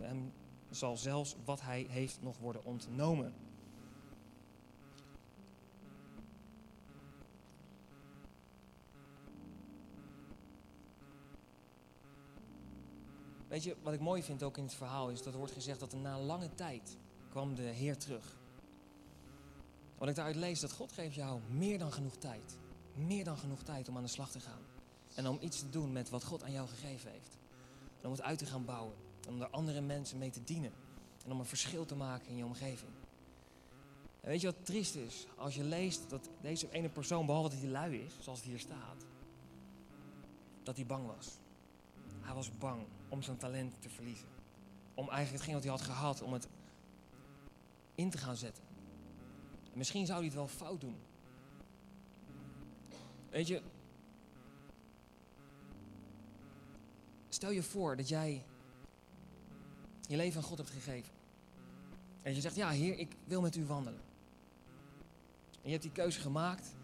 hem 0.00 0.32
zal 0.70 0.96
zelfs 0.96 1.36
wat 1.44 1.60
hij 1.60 1.86
heeft 1.88 2.18
nog 2.22 2.38
worden 2.38 2.64
ontnomen. 2.64 3.34
Weet 13.54 13.64
je, 13.64 13.76
wat 13.82 13.92
ik 13.92 14.00
mooi 14.00 14.22
vind 14.22 14.42
ook 14.42 14.56
in 14.56 14.64
het 14.64 14.74
verhaal 14.74 15.10
is 15.10 15.22
dat 15.22 15.32
er 15.32 15.38
wordt 15.38 15.52
gezegd 15.52 15.80
dat 15.80 15.92
er 15.92 15.98
na 15.98 16.18
lange 16.18 16.54
tijd 16.54 16.96
kwam 17.28 17.54
de 17.54 17.62
Heer 17.62 17.98
terug. 17.98 18.36
Wat 19.98 20.08
ik 20.08 20.14
daaruit 20.14 20.36
lees, 20.36 20.60
dat 20.60 20.72
God 20.72 20.92
geeft 20.92 21.14
jou 21.14 21.40
meer 21.50 21.78
dan 21.78 21.92
genoeg 21.92 22.16
tijd. 22.16 22.58
Meer 22.94 23.24
dan 23.24 23.36
genoeg 23.36 23.62
tijd 23.62 23.88
om 23.88 23.96
aan 23.96 24.02
de 24.02 24.08
slag 24.08 24.30
te 24.30 24.40
gaan. 24.40 24.60
En 25.14 25.28
om 25.28 25.38
iets 25.40 25.58
te 25.58 25.70
doen 25.70 25.92
met 25.92 26.10
wat 26.10 26.24
God 26.24 26.42
aan 26.42 26.52
jou 26.52 26.68
gegeven 26.68 27.10
heeft. 27.10 27.38
En 28.00 28.06
om 28.06 28.12
het 28.12 28.22
uit 28.22 28.38
te 28.38 28.46
gaan 28.46 28.64
bouwen. 28.64 28.94
En 29.26 29.32
om 29.32 29.40
er 29.40 29.50
andere 29.50 29.80
mensen 29.80 30.18
mee 30.18 30.30
te 30.30 30.44
dienen. 30.44 30.72
En 31.24 31.32
om 31.32 31.38
een 31.38 31.46
verschil 31.46 31.84
te 31.84 31.96
maken 31.96 32.28
in 32.28 32.36
je 32.36 32.44
omgeving. 32.44 32.92
En 34.20 34.28
weet 34.28 34.40
je 34.40 34.46
wat 34.46 34.66
triest 34.66 34.94
is? 34.94 35.26
Als 35.36 35.54
je 35.54 35.64
leest 35.64 36.10
dat 36.10 36.28
deze 36.40 36.70
ene 36.70 36.88
persoon, 36.88 37.26
behalve 37.26 37.48
dat 37.48 37.58
hij 37.58 37.68
lui 37.68 37.98
is, 37.98 38.12
zoals 38.20 38.38
het 38.38 38.48
hier 38.48 38.58
staat, 38.58 39.04
dat 40.62 40.76
hij 40.76 40.86
bang 40.86 41.06
was. 41.06 41.28
Hij 42.20 42.34
was 42.34 42.58
bang 42.58 42.86
om 43.14 43.22
zijn 43.22 43.36
talent 43.36 43.82
te 43.82 43.88
verliezen. 43.88 44.28
Om 44.94 45.08
eigenlijk 45.08 45.32
hetgeen 45.32 45.54
wat 45.54 45.62
hij 45.62 45.72
had 45.72 45.82
gehad, 45.82 46.22
om 46.22 46.32
het 46.32 46.48
in 47.94 48.10
te 48.10 48.18
gaan 48.18 48.36
zetten. 48.36 48.64
En 49.72 49.78
misschien 49.78 50.06
zou 50.06 50.18
hij 50.18 50.26
het 50.26 50.36
wel 50.36 50.48
fout 50.48 50.80
doen. 50.80 50.96
Weet 53.30 53.46
je, 53.46 53.62
stel 57.28 57.50
je 57.50 57.62
voor 57.62 57.96
dat 57.96 58.08
jij 58.08 58.44
je 60.08 60.16
leven 60.16 60.40
aan 60.40 60.48
God 60.48 60.58
hebt 60.58 60.70
gegeven. 60.70 61.12
En 62.22 62.34
je 62.34 62.40
zegt, 62.40 62.56
ja 62.56 62.70
Heer, 62.70 62.98
ik 62.98 63.16
wil 63.24 63.40
met 63.40 63.56
u 63.56 63.64
wandelen. 63.64 64.00
En 65.50 65.62
je 65.62 65.70
hebt 65.70 65.82
die 65.82 65.92
keuze 65.92 66.20
gemaakt 66.20 66.74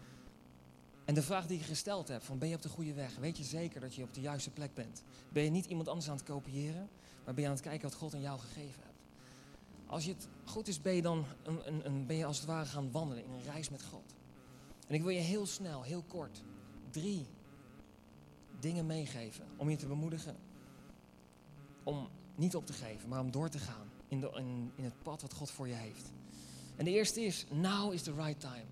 en 1.11 1.17
de 1.17 1.23
vraag 1.23 1.47
die 1.47 1.57
je 1.57 1.63
gesteld 1.63 2.07
hebt, 2.07 2.25
van 2.25 2.37
ben 2.37 2.49
je 2.49 2.55
op 2.55 2.61
de 2.61 2.69
goede 2.69 2.93
weg? 2.93 3.15
Weet 3.15 3.37
je 3.37 3.43
zeker 3.43 3.81
dat 3.81 3.95
je 3.95 4.03
op 4.03 4.13
de 4.13 4.21
juiste 4.21 4.49
plek 4.49 4.73
bent? 4.73 5.03
Ben 5.29 5.43
je 5.43 5.49
niet 5.49 5.65
iemand 5.65 5.87
anders 5.87 6.09
aan 6.09 6.15
het 6.15 6.25
kopiëren, 6.25 6.89
maar 7.25 7.33
ben 7.33 7.43
je 7.43 7.49
aan 7.49 7.55
het 7.55 7.63
kijken 7.63 7.89
wat 7.89 7.97
God 7.97 8.13
aan 8.13 8.21
jou 8.21 8.39
gegeven 8.39 8.81
hebt? 8.83 8.99
Als 9.85 10.05
je 10.05 10.11
het 10.11 10.27
goed 10.43 10.67
is, 10.67 10.81
ben 10.81 10.93
je 10.93 11.01
dan 11.01 11.25
een, 11.43 11.67
een, 11.67 11.85
een, 11.85 12.05
ben 12.05 12.15
je 12.15 12.25
als 12.25 12.37
het 12.37 12.47
ware 12.47 12.65
gaan 12.65 12.91
wandelen 12.91 13.23
in 13.23 13.31
een 13.31 13.43
reis 13.43 13.69
met 13.69 13.83
God. 13.83 14.15
En 14.87 14.95
ik 14.95 15.01
wil 15.01 15.09
je 15.09 15.19
heel 15.19 15.45
snel, 15.45 15.83
heel 15.83 16.03
kort, 16.07 16.43
drie 16.89 17.25
dingen 18.59 18.85
meegeven 18.85 19.45
om 19.57 19.69
je 19.69 19.77
te 19.77 19.87
bemoedigen. 19.87 20.35
Om 21.83 22.09
niet 22.35 22.55
op 22.55 22.65
te 22.65 22.73
geven, 22.73 23.09
maar 23.09 23.19
om 23.19 23.31
door 23.31 23.49
te 23.49 23.59
gaan 23.59 23.91
in, 24.07 24.19
de, 24.19 24.31
in, 24.35 24.71
in 24.75 24.83
het 24.83 25.03
pad 25.03 25.21
wat 25.21 25.33
God 25.33 25.51
voor 25.51 25.67
je 25.67 25.73
heeft. 25.73 26.11
En 26.75 26.85
de 26.85 26.91
eerste 26.91 27.21
is, 27.21 27.45
now 27.49 27.93
is 27.93 28.01
the 28.01 28.13
right 28.13 28.39
time. 28.39 28.65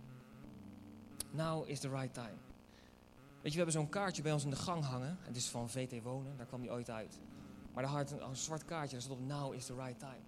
Now 1.31 1.69
is 1.69 1.79
the 1.79 1.89
right 1.89 2.13
time. 2.13 2.37
Weet 3.41 3.51
je, 3.53 3.57
we 3.57 3.63
hebben 3.63 3.71
zo'n 3.71 3.89
kaartje 3.89 4.21
bij 4.21 4.31
ons 4.31 4.43
in 4.43 4.49
de 4.49 4.55
gang 4.55 4.83
hangen. 4.83 5.17
Het 5.21 5.35
is 5.35 5.49
van 5.49 5.69
VT 5.69 6.03
Wonen, 6.03 6.37
daar 6.37 6.45
kwam 6.45 6.61
die 6.61 6.71
ooit 6.71 6.89
uit. 6.89 7.19
Maar 7.73 7.83
daar 7.83 7.91
had 7.91 8.11
een, 8.11 8.35
zwart 8.35 8.65
kaartje, 8.65 8.91
daar 8.91 9.01
staat 9.01 9.17
op 9.17 9.25
Now 9.25 9.53
is 9.53 9.65
the 9.65 9.75
right 9.75 9.99
time. 9.99 10.21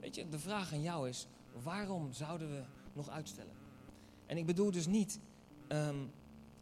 Weet 0.00 0.14
je, 0.14 0.28
de 0.28 0.38
vraag 0.38 0.72
aan 0.72 0.82
jou 0.82 1.08
is, 1.08 1.26
waarom 1.62 2.12
zouden 2.12 2.50
we 2.50 2.62
nog 2.92 3.08
uitstellen? 3.08 3.54
En 4.26 4.36
ik 4.36 4.46
bedoel 4.46 4.70
dus 4.70 4.86
niet, 4.86 5.20
um, 5.68 6.12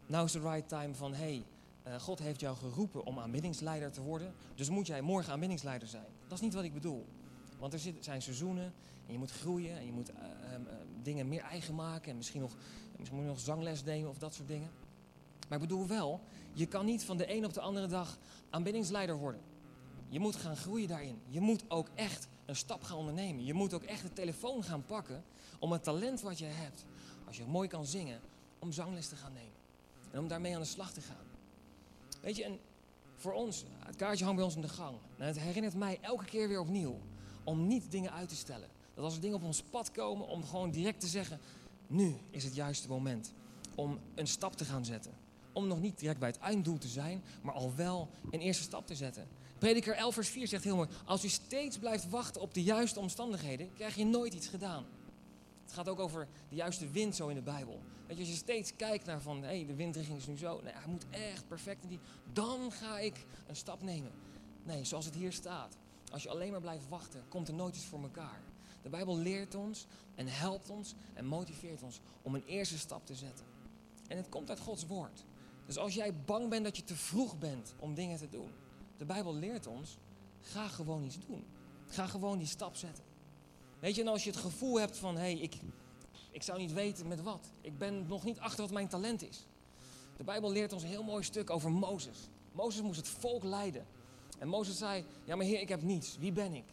now 0.05 0.25
is 0.25 0.31
the 0.31 0.39
right 0.39 0.69
time 0.69 0.95
van, 0.95 1.13
hey, 1.13 1.45
uh, 1.87 1.95
God 1.95 2.19
heeft 2.19 2.39
jou 2.39 2.57
geroepen 2.57 3.05
om 3.05 3.19
aanbiddingsleider 3.19 3.91
te 3.91 4.01
worden, 4.01 4.33
dus 4.55 4.69
moet 4.69 4.87
jij 4.87 5.01
morgen 5.01 5.33
aanbiddingsleider 5.33 5.87
zijn. 5.87 6.07
Dat 6.27 6.37
is 6.37 6.43
niet 6.43 6.53
wat 6.53 6.63
ik 6.63 6.73
bedoel. 6.73 7.05
Want 7.59 7.73
er 7.73 7.79
zijn 7.99 8.21
seizoenen 8.21 8.73
en 9.05 9.11
je 9.13 9.17
moet 9.17 9.31
groeien 9.31 9.77
en 9.77 9.85
je 9.85 9.91
moet 9.91 10.09
uh, 10.09 10.15
uh, 10.15 10.69
dingen 11.03 11.27
meer 11.27 11.41
eigen 11.41 11.75
maken 11.75 12.11
en 12.11 12.17
misschien 12.17 12.41
nog 12.41 12.55
Misschien 12.99 13.19
moet 13.19 13.27
je 13.27 13.33
nog 13.33 13.43
zangles 13.45 13.83
nemen 13.83 14.09
of 14.09 14.17
dat 14.17 14.33
soort 14.33 14.47
dingen. 14.47 14.69
Maar 15.47 15.61
ik 15.61 15.67
bedoel 15.67 15.87
wel, 15.87 16.21
je 16.53 16.65
kan 16.65 16.85
niet 16.85 17.03
van 17.03 17.17
de 17.17 17.33
een 17.33 17.45
op 17.45 17.53
de 17.53 17.61
andere 17.61 17.87
dag 17.87 18.17
aanbiddingsleider 18.49 19.15
worden. 19.15 19.41
Je 20.09 20.19
moet 20.19 20.35
gaan 20.35 20.57
groeien 20.57 20.87
daarin. 20.87 21.21
Je 21.27 21.39
moet 21.39 21.63
ook 21.67 21.89
echt 21.95 22.27
een 22.45 22.55
stap 22.55 22.83
gaan 22.83 22.97
ondernemen. 22.97 23.45
Je 23.45 23.53
moet 23.53 23.73
ook 23.73 23.83
echt 23.83 24.01
de 24.01 24.13
telefoon 24.13 24.63
gaan 24.63 24.85
pakken 24.85 25.23
om 25.59 25.71
het 25.71 25.83
talent 25.83 26.21
wat 26.21 26.39
je 26.39 26.45
hebt, 26.45 26.85
als 27.27 27.37
je 27.37 27.45
mooi 27.45 27.67
kan 27.67 27.85
zingen, 27.85 28.19
om 28.59 28.71
zangles 28.71 29.07
te 29.07 29.15
gaan 29.15 29.33
nemen. 29.33 29.57
En 30.11 30.19
om 30.19 30.27
daarmee 30.27 30.55
aan 30.55 30.61
de 30.61 30.67
slag 30.67 30.91
te 30.91 31.01
gaan. 31.01 31.25
Weet 32.21 32.35
je, 32.35 32.43
en 32.43 32.59
voor 33.15 33.33
ons, 33.33 33.65
het 33.85 33.95
kaartje 33.95 34.23
hangt 34.23 34.37
bij 34.37 34.45
ons 34.45 34.55
in 34.55 34.61
de 34.61 34.69
gang. 34.69 34.97
En 35.17 35.27
het 35.27 35.39
herinnert 35.39 35.75
mij 35.75 35.97
elke 36.01 36.25
keer 36.25 36.47
weer 36.47 36.59
opnieuw 36.59 36.99
om 37.43 37.67
niet 37.67 37.91
dingen 37.91 38.11
uit 38.11 38.29
te 38.29 38.35
stellen. 38.35 38.69
Dat 38.93 39.03
als 39.03 39.15
er 39.15 39.21
dingen 39.21 39.35
op 39.35 39.43
ons 39.43 39.61
pad 39.61 39.91
komen, 39.91 40.27
om 40.27 40.43
gewoon 40.43 40.71
direct 40.71 40.99
te 40.99 41.07
zeggen: 41.07 41.39
nu 41.87 42.15
is 42.29 42.43
het 42.43 42.55
juiste 42.55 42.87
moment 42.87 43.33
om 43.75 43.99
een 44.15 44.27
stap 44.27 44.55
te 44.55 44.65
gaan 44.65 44.85
zetten. 44.85 45.11
Om 45.53 45.67
nog 45.67 45.81
niet 45.81 45.99
direct 45.99 46.19
bij 46.19 46.29
het 46.29 46.37
einddoel 46.37 46.77
te 46.77 46.87
zijn, 46.87 47.23
maar 47.41 47.53
al 47.53 47.75
wel 47.75 48.09
een 48.31 48.39
eerste 48.39 48.63
stap 48.63 48.87
te 48.87 48.95
zetten. 48.95 49.27
Prediker 49.57 49.95
11 49.95 50.13
vers 50.13 50.29
4 50.29 50.47
zegt 50.47 50.63
heel 50.63 50.75
mooi, 50.75 50.89
als 51.05 51.23
u 51.23 51.27
steeds 51.27 51.77
blijft 51.77 52.09
wachten 52.09 52.41
op 52.41 52.53
de 52.53 52.63
juiste 52.63 52.99
omstandigheden, 52.99 53.73
krijg 53.73 53.95
je 53.95 54.05
nooit 54.05 54.33
iets 54.33 54.47
gedaan. 54.47 54.85
Het 55.63 55.73
gaat 55.73 55.89
ook 55.89 55.99
over 55.99 56.27
de 56.49 56.55
juiste 56.55 56.89
wind 56.89 57.15
zo 57.15 57.27
in 57.27 57.35
de 57.35 57.41
Bijbel. 57.41 57.79
Weet 58.07 58.17
je, 58.17 58.23
als 58.23 58.31
je 58.31 58.37
steeds 58.37 58.75
kijkt 58.75 59.05
naar 59.05 59.21
van, 59.21 59.43
hey, 59.43 59.65
de 59.65 59.75
windrichting 59.75 60.17
is 60.17 60.27
nu 60.27 60.37
zo. 60.37 60.61
Nee, 60.63 60.73
hij 60.73 60.87
moet 60.87 61.05
echt 61.09 61.47
perfect 61.47 61.83
in 61.83 61.89
die. 61.89 61.99
Dan 62.33 62.71
ga 62.71 62.99
ik 62.99 63.25
een 63.47 63.55
stap 63.55 63.81
nemen. 63.81 64.11
Nee, 64.63 64.85
zoals 64.85 65.05
het 65.05 65.15
hier 65.15 65.31
staat. 65.31 65.77
Als 66.09 66.23
je 66.23 66.29
alleen 66.29 66.51
maar 66.51 66.61
blijft 66.61 66.89
wachten, 66.89 67.23
komt 67.27 67.47
er 67.47 67.53
nooit 67.53 67.75
iets 67.75 67.85
voor 67.85 68.01
elkaar. 68.01 68.41
De 68.81 68.89
Bijbel 68.89 69.17
leert 69.17 69.55
ons 69.55 69.85
en 70.15 70.27
helpt 70.27 70.69
ons 70.69 70.95
en 71.13 71.25
motiveert 71.25 71.83
ons 71.83 71.99
om 72.21 72.35
een 72.35 72.45
eerste 72.45 72.77
stap 72.77 73.05
te 73.05 73.15
zetten. 73.15 73.45
En 74.07 74.17
het 74.17 74.29
komt 74.29 74.49
uit 74.49 74.59
Gods 74.59 74.85
woord. 74.85 75.25
Dus 75.65 75.77
als 75.77 75.93
jij 75.93 76.15
bang 76.15 76.49
bent 76.49 76.63
dat 76.63 76.75
je 76.75 76.83
te 76.83 76.95
vroeg 76.95 77.37
bent 77.37 77.73
om 77.79 77.93
dingen 77.93 78.17
te 78.17 78.29
doen, 78.29 78.51
de 78.97 79.05
Bijbel 79.05 79.35
leert 79.35 79.67
ons, 79.67 79.97
ga 80.41 80.67
gewoon 80.67 81.03
iets 81.03 81.17
doen. 81.27 81.45
Ga 81.87 82.07
gewoon 82.07 82.37
die 82.37 82.47
stap 82.47 82.75
zetten. 82.75 83.03
Weet 83.79 83.95
je, 83.95 84.01
en 84.01 84.07
als 84.07 84.23
je 84.23 84.29
het 84.29 84.39
gevoel 84.39 84.79
hebt 84.79 84.97
van, 84.97 85.15
hé, 85.15 85.21
hey, 85.21 85.33
ik, 85.33 85.55
ik 86.31 86.43
zou 86.43 86.59
niet 86.59 86.73
weten 86.73 87.07
met 87.07 87.21
wat. 87.21 87.51
Ik 87.61 87.77
ben 87.77 88.07
nog 88.07 88.23
niet 88.23 88.39
achter 88.39 88.61
wat 88.61 88.71
mijn 88.71 88.87
talent 88.87 89.29
is. 89.29 89.45
De 90.17 90.23
Bijbel 90.23 90.51
leert 90.51 90.73
ons 90.73 90.83
een 90.83 90.89
heel 90.89 91.03
mooi 91.03 91.23
stuk 91.23 91.49
over 91.49 91.71
Mozes. 91.71 92.29
Mozes 92.51 92.81
moest 92.81 92.99
het 92.99 93.07
volk 93.07 93.43
leiden. 93.43 93.85
En 94.39 94.47
Mozes 94.47 94.77
zei, 94.77 95.05
ja 95.23 95.35
maar 95.35 95.45
heer, 95.45 95.59
ik 95.59 95.69
heb 95.69 95.81
niets. 95.81 96.17
Wie 96.17 96.31
ben 96.31 96.53
ik? 96.53 96.65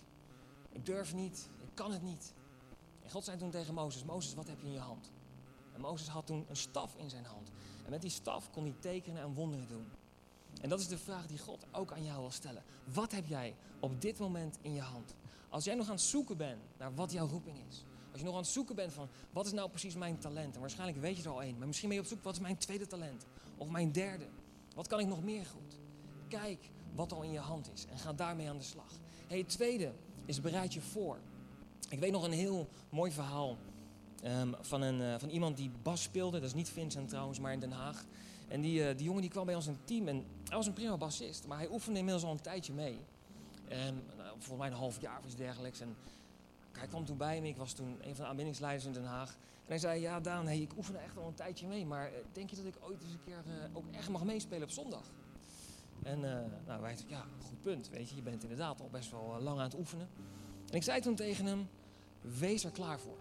Ik 0.72 0.87
durf 0.87 1.14
niet, 1.14 1.48
ik 1.62 1.68
kan 1.74 1.92
het 1.92 2.02
niet. 2.02 2.33
En 3.02 3.11
God 3.11 3.24
zei 3.24 3.37
toen 3.37 3.50
tegen 3.50 3.74
Mozes, 3.74 4.05
Mozes, 4.05 4.35
wat 4.35 4.46
heb 4.46 4.61
je 4.61 4.66
in 4.66 4.72
je 4.72 4.79
hand? 4.79 5.11
En 5.74 5.81
Mozes 5.81 6.09
had 6.09 6.26
toen 6.26 6.44
een 6.48 6.57
staf 6.57 6.94
in 6.96 7.11
zijn 7.11 7.24
hand. 7.24 7.50
En 7.85 7.90
met 7.90 8.00
die 8.00 8.11
staf 8.11 8.50
kon 8.50 8.62
hij 8.62 8.74
tekenen 8.79 9.22
en 9.22 9.35
wonderen 9.35 9.68
doen. 9.68 9.87
En 10.61 10.68
dat 10.68 10.81
is 10.81 10.88
de 10.88 10.98
vraag 10.98 11.26
die 11.26 11.38
God 11.38 11.66
ook 11.72 11.92
aan 11.92 12.05
jou 12.05 12.20
wil 12.20 12.31
stellen. 12.31 12.62
Wat 12.92 13.12
heb 13.12 13.26
jij 13.26 13.55
op 13.81 14.00
dit 14.00 14.18
moment 14.18 14.59
in 14.62 14.72
je 14.72 14.81
hand? 14.81 15.14
Als 15.48 15.64
jij 15.64 15.74
nog 15.74 15.87
aan 15.87 15.92
het 15.92 16.00
zoeken 16.00 16.37
bent 16.37 16.61
naar 16.79 16.94
wat 16.94 17.12
jouw 17.12 17.29
roeping 17.29 17.57
is. 17.68 17.85
Als 18.11 18.20
je 18.20 18.26
nog 18.26 18.35
aan 18.35 18.42
het 18.42 18.50
zoeken 18.50 18.74
bent 18.74 18.92
van 18.92 19.09
wat 19.33 19.46
is 19.46 19.52
nou 19.52 19.68
precies 19.70 19.94
mijn 19.94 20.18
talent. 20.18 20.55
En 20.55 20.61
waarschijnlijk 20.61 20.98
weet 20.98 21.16
je 21.16 21.22
er 21.22 21.31
al 21.31 21.42
één. 21.42 21.59
Maar 21.59 21.66
misschien 21.66 21.88
ben 21.88 21.98
je 21.98 22.05
op 22.05 22.09
zoek 22.09 22.22
wat 22.22 22.35
is 22.35 22.40
mijn 22.40 22.59
tweede 22.59 22.87
talent. 22.87 23.26
Of 23.57 23.68
mijn 23.68 23.92
derde. 23.92 24.26
Wat 24.74 24.87
kan 24.87 25.00
ik 25.00 25.07
nog 25.07 25.22
meer 25.22 25.46
goed? 25.46 25.79
Kijk 26.29 26.70
wat 26.96 27.12
al 27.12 27.22
in 27.22 27.32
je 27.32 27.38
hand 27.38 27.70
is. 27.74 27.87
En 27.90 27.98
ga 27.98 28.12
daarmee 28.12 28.48
aan 28.48 28.59
de 28.59 28.64
slag. 28.64 28.92
Hey, 29.26 29.38
het 29.38 29.48
tweede 29.48 29.92
is 30.24 30.40
bereid 30.40 30.74
je 30.74 30.80
voor. 30.80 31.18
Ik 31.88 31.98
weet 31.98 32.12
nog 32.12 32.24
een 32.24 32.32
heel 32.32 32.68
mooi 32.90 33.12
verhaal 33.12 33.56
um, 34.24 34.54
van, 34.61 34.82
een, 34.82 35.00
uh, 35.00 35.14
van 35.18 35.28
iemand 35.28 35.56
die 35.56 35.70
bas 35.82 36.02
speelde. 36.02 36.38
Dat 36.38 36.48
is 36.48 36.54
niet 36.54 36.68
Vincent 36.68 37.09
trouwens, 37.09 37.38
maar 37.38 37.52
in 37.52 37.61
Den 37.61 37.72
Haag. 37.72 38.04
En 38.48 38.61
die, 38.61 38.80
uh, 38.80 38.96
die 38.96 39.04
jongen 39.04 39.20
die 39.20 39.30
kwam 39.30 39.46
bij 39.46 39.54
ons 39.54 39.66
in 39.66 39.72
het 39.72 39.87
team 39.87 40.09
en 40.09 40.24
hij 40.44 40.56
was 40.56 40.66
een 40.66 40.72
prima 40.72 40.96
bassist. 40.96 41.46
Maar 41.46 41.59
hij 41.59 41.70
oefende 41.70 41.98
inmiddels 41.98 42.24
al 42.24 42.32
een 42.32 42.40
tijdje 42.40 42.72
mee. 42.72 42.98
Nou, 43.68 44.28
volgens 44.28 44.59
mij 44.59 44.66
een 44.66 44.72
half 44.72 45.00
jaar 45.00 45.18
of 45.18 45.24
iets 45.24 45.37
dergelijks. 45.37 45.80
En 45.80 45.96
hij 46.72 46.87
kwam 46.87 47.04
toen 47.04 47.16
bij 47.16 47.40
me. 47.40 47.48
Ik 47.48 47.56
was 47.56 47.72
toen 47.72 47.96
een 48.00 48.14
van 48.14 48.24
de 48.24 48.30
aanbindingsleiders 48.30 48.85
in 48.85 48.92
Den 48.92 49.04
Haag. 49.04 49.30
En 49.30 49.72
hij 49.72 49.78
zei, 49.78 50.00
ja 50.00 50.20
Daan, 50.20 50.46
hey, 50.46 50.59
ik 50.59 50.76
oefen 50.76 51.02
echt 51.02 51.16
al 51.16 51.26
een 51.26 51.35
tijdje 51.35 51.66
mee. 51.66 51.87
Maar 51.87 52.11
uh, 52.11 52.16
denk 52.32 52.50
je 52.50 52.56
dat 52.56 52.64
ik 52.64 52.74
ooit 52.80 53.02
eens 53.02 53.12
een 53.12 53.24
keer 53.24 53.44
ook 53.72 53.85
echt 53.90 54.09
mag 54.09 54.24
meespelen 54.24 54.62
op 54.62 54.70
zondag? 54.70 55.11
En 56.02 56.18
uh, 56.18 56.38
nou, 56.66 56.80
wij 56.80 56.96
zeiden, 56.96 57.09
ja, 57.09 57.24
goed 57.46 57.62
punt, 57.62 57.88
weet 57.88 58.09
je. 58.09 58.16
Je 58.16 58.22
bent 58.22 58.42
inderdaad 58.42 58.80
al 58.80 58.88
best 58.90 59.11
wel 59.11 59.35
uh, 59.37 59.42
lang 59.42 59.59
aan 59.59 59.64
het 59.64 59.78
oefenen. 59.78 60.09
En 60.70 60.76
ik 60.76 60.82
zei 60.82 61.00
toen 61.00 61.14
tegen 61.14 61.44
hem, 61.46 61.68
wees 62.20 62.64
er 62.64 62.70
klaar 62.70 63.00
voor. 63.00 63.18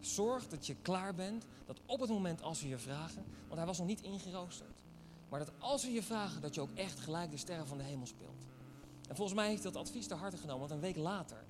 Zorg 0.00 0.48
dat 0.48 0.66
je 0.66 0.74
klaar 0.82 1.14
bent, 1.14 1.46
dat 1.66 1.80
op 1.86 2.00
het 2.00 2.10
moment 2.10 2.42
als 2.42 2.62
we 2.62 2.68
je 2.68 2.78
vragen, 2.78 3.24
want 3.46 3.56
hij 3.56 3.66
was 3.66 3.78
nog 3.78 3.86
niet 3.86 4.02
ingeroosterd. 4.02 4.82
Maar 5.28 5.38
dat 5.38 5.52
als 5.58 5.84
we 5.84 5.92
je 5.92 6.02
vragen, 6.02 6.40
dat 6.40 6.54
je 6.54 6.60
ook 6.60 6.74
echt 6.74 7.00
gelijk 7.00 7.30
de 7.30 7.36
sterren 7.36 7.66
van 7.66 7.78
de 7.78 7.84
hemel 7.84 8.06
speelt. 8.06 8.46
En 9.08 9.16
volgens 9.16 9.36
mij 9.36 9.48
heeft 9.48 9.62
dat 9.62 9.76
advies 9.76 10.06
te 10.06 10.14
harte 10.14 10.36
genomen, 10.36 10.58
want 10.58 10.70
een 10.70 10.80
week 10.80 10.96
later 10.96 11.44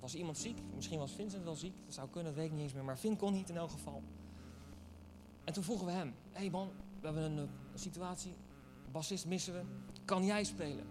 was 0.00 0.14
iemand 0.14 0.38
ziek. 0.38 0.58
Misschien 0.74 0.98
was 0.98 1.12
Vincent 1.12 1.44
wel 1.44 1.54
ziek, 1.54 1.74
dat 1.84 1.94
zou 1.94 2.08
kunnen, 2.08 2.32
dat 2.32 2.40
weet 2.40 2.50
ik 2.50 2.56
niet 2.56 2.62
eens 2.62 2.72
meer. 2.72 2.84
Maar 2.84 2.98
Vin 2.98 3.16
kon 3.16 3.32
niet 3.32 3.48
in 3.48 3.56
elk 3.56 3.70
geval. 3.70 4.02
En 5.44 5.52
toen 5.52 5.64
vroegen 5.64 5.86
we 5.86 5.92
hem, 5.92 6.14
hé 6.30 6.38
hey 6.38 6.50
man, 6.50 6.70
we 7.00 7.06
hebben 7.06 7.22
een, 7.22 7.36
een 7.38 7.78
situatie, 7.78 8.34
bassist 8.94 9.26
missen 9.26 9.52
we. 9.52 9.62
Kan 10.04 10.24
jij 10.24 10.44
spelen? 10.44 10.86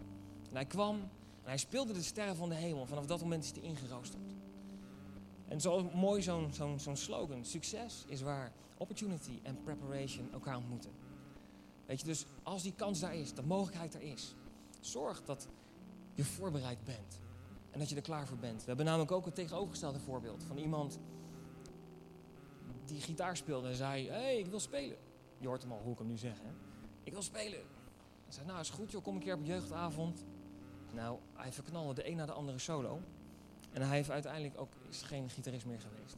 En 0.49 0.55
hij 0.55 0.65
kwam 0.65 0.95
en 1.43 1.49
hij 1.49 1.57
speelde 1.57 1.93
de 1.93 2.01
sterren 2.01 2.35
van 2.35 2.49
de 2.49 2.55
hemel. 2.55 2.85
Vanaf 2.85 3.05
dat 3.05 3.21
moment 3.21 3.43
is 3.43 3.51
hij 3.51 3.61
ingeroosterd. 3.61 4.33
En 5.47 5.61
zo 5.61 5.89
mooi 5.93 6.21
zo'n 6.21 6.97
slogan. 6.97 7.45
Succes 7.45 8.03
is 8.07 8.21
waar 8.21 8.51
opportunity 8.77 9.39
en 9.43 9.63
preparation 9.63 10.31
elkaar 10.33 10.57
ontmoeten. 10.57 10.91
Weet 11.85 11.99
je, 11.99 12.05
dus 12.05 12.25
als 12.43 12.63
die 12.63 12.73
kans 12.75 12.99
daar 12.99 13.15
is, 13.15 13.33
de 13.33 13.43
mogelijkheid 13.43 13.93
er 13.93 14.01
is, 14.01 14.35
zorg 14.79 15.23
dat 15.23 15.47
je 16.13 16.23
voorbereid 16.23 16.83
bent. 16.83 17.21
En 17.71 17.79
dat 17.79 17.89
je 17.89 17.95
er 17.95 18.01
klaar 18.01 18.27
voor 18.27 18.37
bent. 18.37 18.59
We 18.59 18.67
hebben 18.67 18.85
namelijk 18.85 19.11
ook 19.11 19.25
een 19.25 19.33
tegenovergestelde 19.33 19.99
voorbeeld 19.99 20.43
van 20.43 20.57
iemand 20.57 20.99
die 22.85 23.01
gitaar 23.01 23.37
speelde 23.37 23.67
en 23.67 23.75
zei: 23.75 24.07
Hé, 24.07 24.13
hey, 24.13 24.39
ik 24.39 24.47
wil 24.47 24.59
spelen. 24.59 24.97
Je 25.37 25.47
hoort 25.47 25.61
hem 25.61 25.71
al 25.71 25.81
hoe 25.83 25.91
ik 25.91 25.97
hem 25.97 26.07
nu 26.07 26.17
zeg. 26.17 26.37
Ik 27.03 27.11
wil 27.11 27.21
spelen. 27.21 27.59
Zei, 28.33 28.45
nou 28.45 28.59
is 28.59 28.69
goed 28.69 28.91
joh, 28.91 29.03
kom 29.03 29.15
een 29.15 29.21
keer 29.21 29.33
op 29.33 29.45
jeugdavond. 29.45 30.25
Nou, 30.93 31.17
hij 31.33 31.51
verknalde 31.51 31.93
de 31.93 32.09
een 32.09 32.15
na 32.15 32.25
de 32.25 32.31
andere 32.31 32.59
solo. 32.59 33.01
En 33.71 33.81
hij 33.81 33.95
heeft 33.95 34.09
uiteindelijk 34.09 34.59
ook 34.59 34.71
geen 34.89 35.29
gitarist 35.29 35.65
meer 35.65 35.79
geweest. 35.79 36.15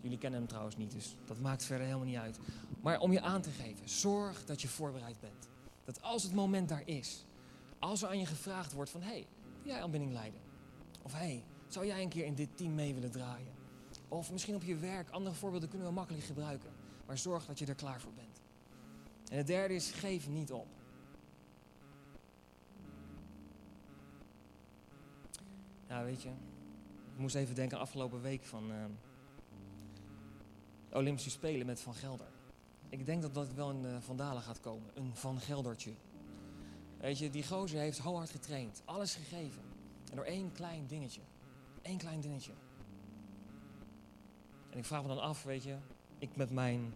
Jullie 0.00 0.18
kennen 0.18 0.38
hem 0.38 0.48
trouwens 0.48 0.76
niet, 0.76 0.90
dus 0.90 1.16
dat 1.24 1.38
maakt 1.38 1.64
verder 1.64 1.86
helemaal 1.86 2.06
niet 2.06 2.16
uit. 2.16 2.38
Maar 2.80 3.00
om 3.00 3.12
je 3.12 3.20
aan 3.20 3.40
te 3.40 3.50
geven, 3.50 3.88
zorg 3.88 4.44
dat 4.44 4.62
je 4.62 4.68
voorbereid 4.68 5.20
bent. 5.20 5.48
Dat 5.84 6.02
als 6.02 6.22
het 6.22 6.34
moment 6.34 6.68
daar 6.68 6.82
is, 6.84 7.24
als 7.78 8.02
er 8.02 8.08
aan 8.08 8.18
je 8.18 8.26
gevraagd 8.26 8.72
wordt 8.72 8.90
van... 8.90 9.02
hé, 9.02 9.08
hey, 9.08 9.26
wil 9.62 9.72
jij 9.72 9.82
aanbinding 9.82 10.12
leiden? 10.12 10.40
Of 11.02 11.12
hé, 11.12 11.18
hey, 11.18 11.44
zou 11.68 11.86
jij 11.86 12.02
een 12.02 12.08
keer 12.08 12.24
in 12.24 12.34
dit 12.34 12.56
team 12.56 12.74
mee 12.74 12.94
willen 12.94 13.10
draaien? 13.10 13.52
Of 14.08 14.32
misschien 14.32 14.54
op 14.54 14.62
je 14.62 14.76
werk, 14.76 15.10
andere 15.10 15.34
voorbeelden 15.34 15.68
kunnen 15.68 15.86
we 15.88 15.92
makkelijk 15.92 16.24
gebruiken. 16.24 16.70
Maar 17.06 17.18
zorg 17.18 17.46
dat 17.46 17.58
je 17.58 17.66
er 17.66 17.74
klaar 17.74 18.00
voor 18.00 18.12
bent. 18.12 18.40
En 19.30 19.36
het 19.36 19.46
derde 19.46 19.74
is, 19.74 19.90
geef 19.90 20.28
niet 20.28 20.52
op. 20.52 20.75
Ja, 25.96 26.04
weet 26.04 26.22
je, 26.22 26.28
ik 27.12 27.18
moest 27.18 27.34
even 27.34 27.54
denken 27.54 27.76
aan 27.76 27.82
afgelopen 27.82 28.20
week 28.20 28.44
van 28.44 28.70
uh, 28.70 28.84
Olympische 30.92 31.30
Spelen 31.30 31.66
met 31.66 31.80
Van 31.80 31.94
Gelder. 31.94 32.26
Ik 32.88 33.06
denk 33.06 33.22
dat 33.22 33.34
dat 33.34 33.52
wel 33.52 33.70
in 33.70 33.84
uh, 33.84 33.96
Vandalen 34.00 34.42
gaat 34.42 34.60
komen, 34.60 34.90
een 34.94 35.14
Van 35.14 35.40
Geldertje. 35.40 35.92
Weet 36.98 37.18
je, 37.18 37.30
die 37.30 37.46
gozer 37.46 37.78
heeft 37.78 38.02
heel 38.02 38.16
hard 38.16 38.30
getraind, 38.30 38.82
alles 38.84 39.14
gegeven. 39.14 39.62
En 40.10 40.16
door 40.16 40.24
één 40.24 40.52
klein 40.52 40.86
dingetje, 40.86 41.20
één 41.82 41.98
klein 41.98 42.20
dingetje. 42.20 42.52
En 44.70 44.78
ik 44.78 44.84
vraag 44.84 45.02
me 45.02 45.08
dan 45.08 45.20
af, 45.20 45.42
weet 45.42 45.62
je, 45.62 45.76
ik 46.18 46.36
met 46.36 46.50
mijn 46.50 46.94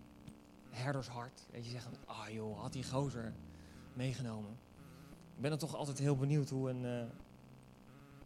herdershart, 0.70 1.46
weet 1.50 1.64
je, 1.64 1.70
zeggen, 1.70 1.92
ah 2.04 2.28
joh, 2.28 2.60
had 2.60 2.72
die 2.72 2.84
gozer 2.84 3.34
meegenomen. 3.92 4.52
Ik 5.34 5.40
ben 5.40 5.50
dan 5.50 5.58
toch 5.58 5.74
altijd 5.74 5.98
heel 5.98 6.16
benieuwd 6.16 6.48
hoe 6.48 6.70
een... 6.70 6.84
Uh, 6.84 7.02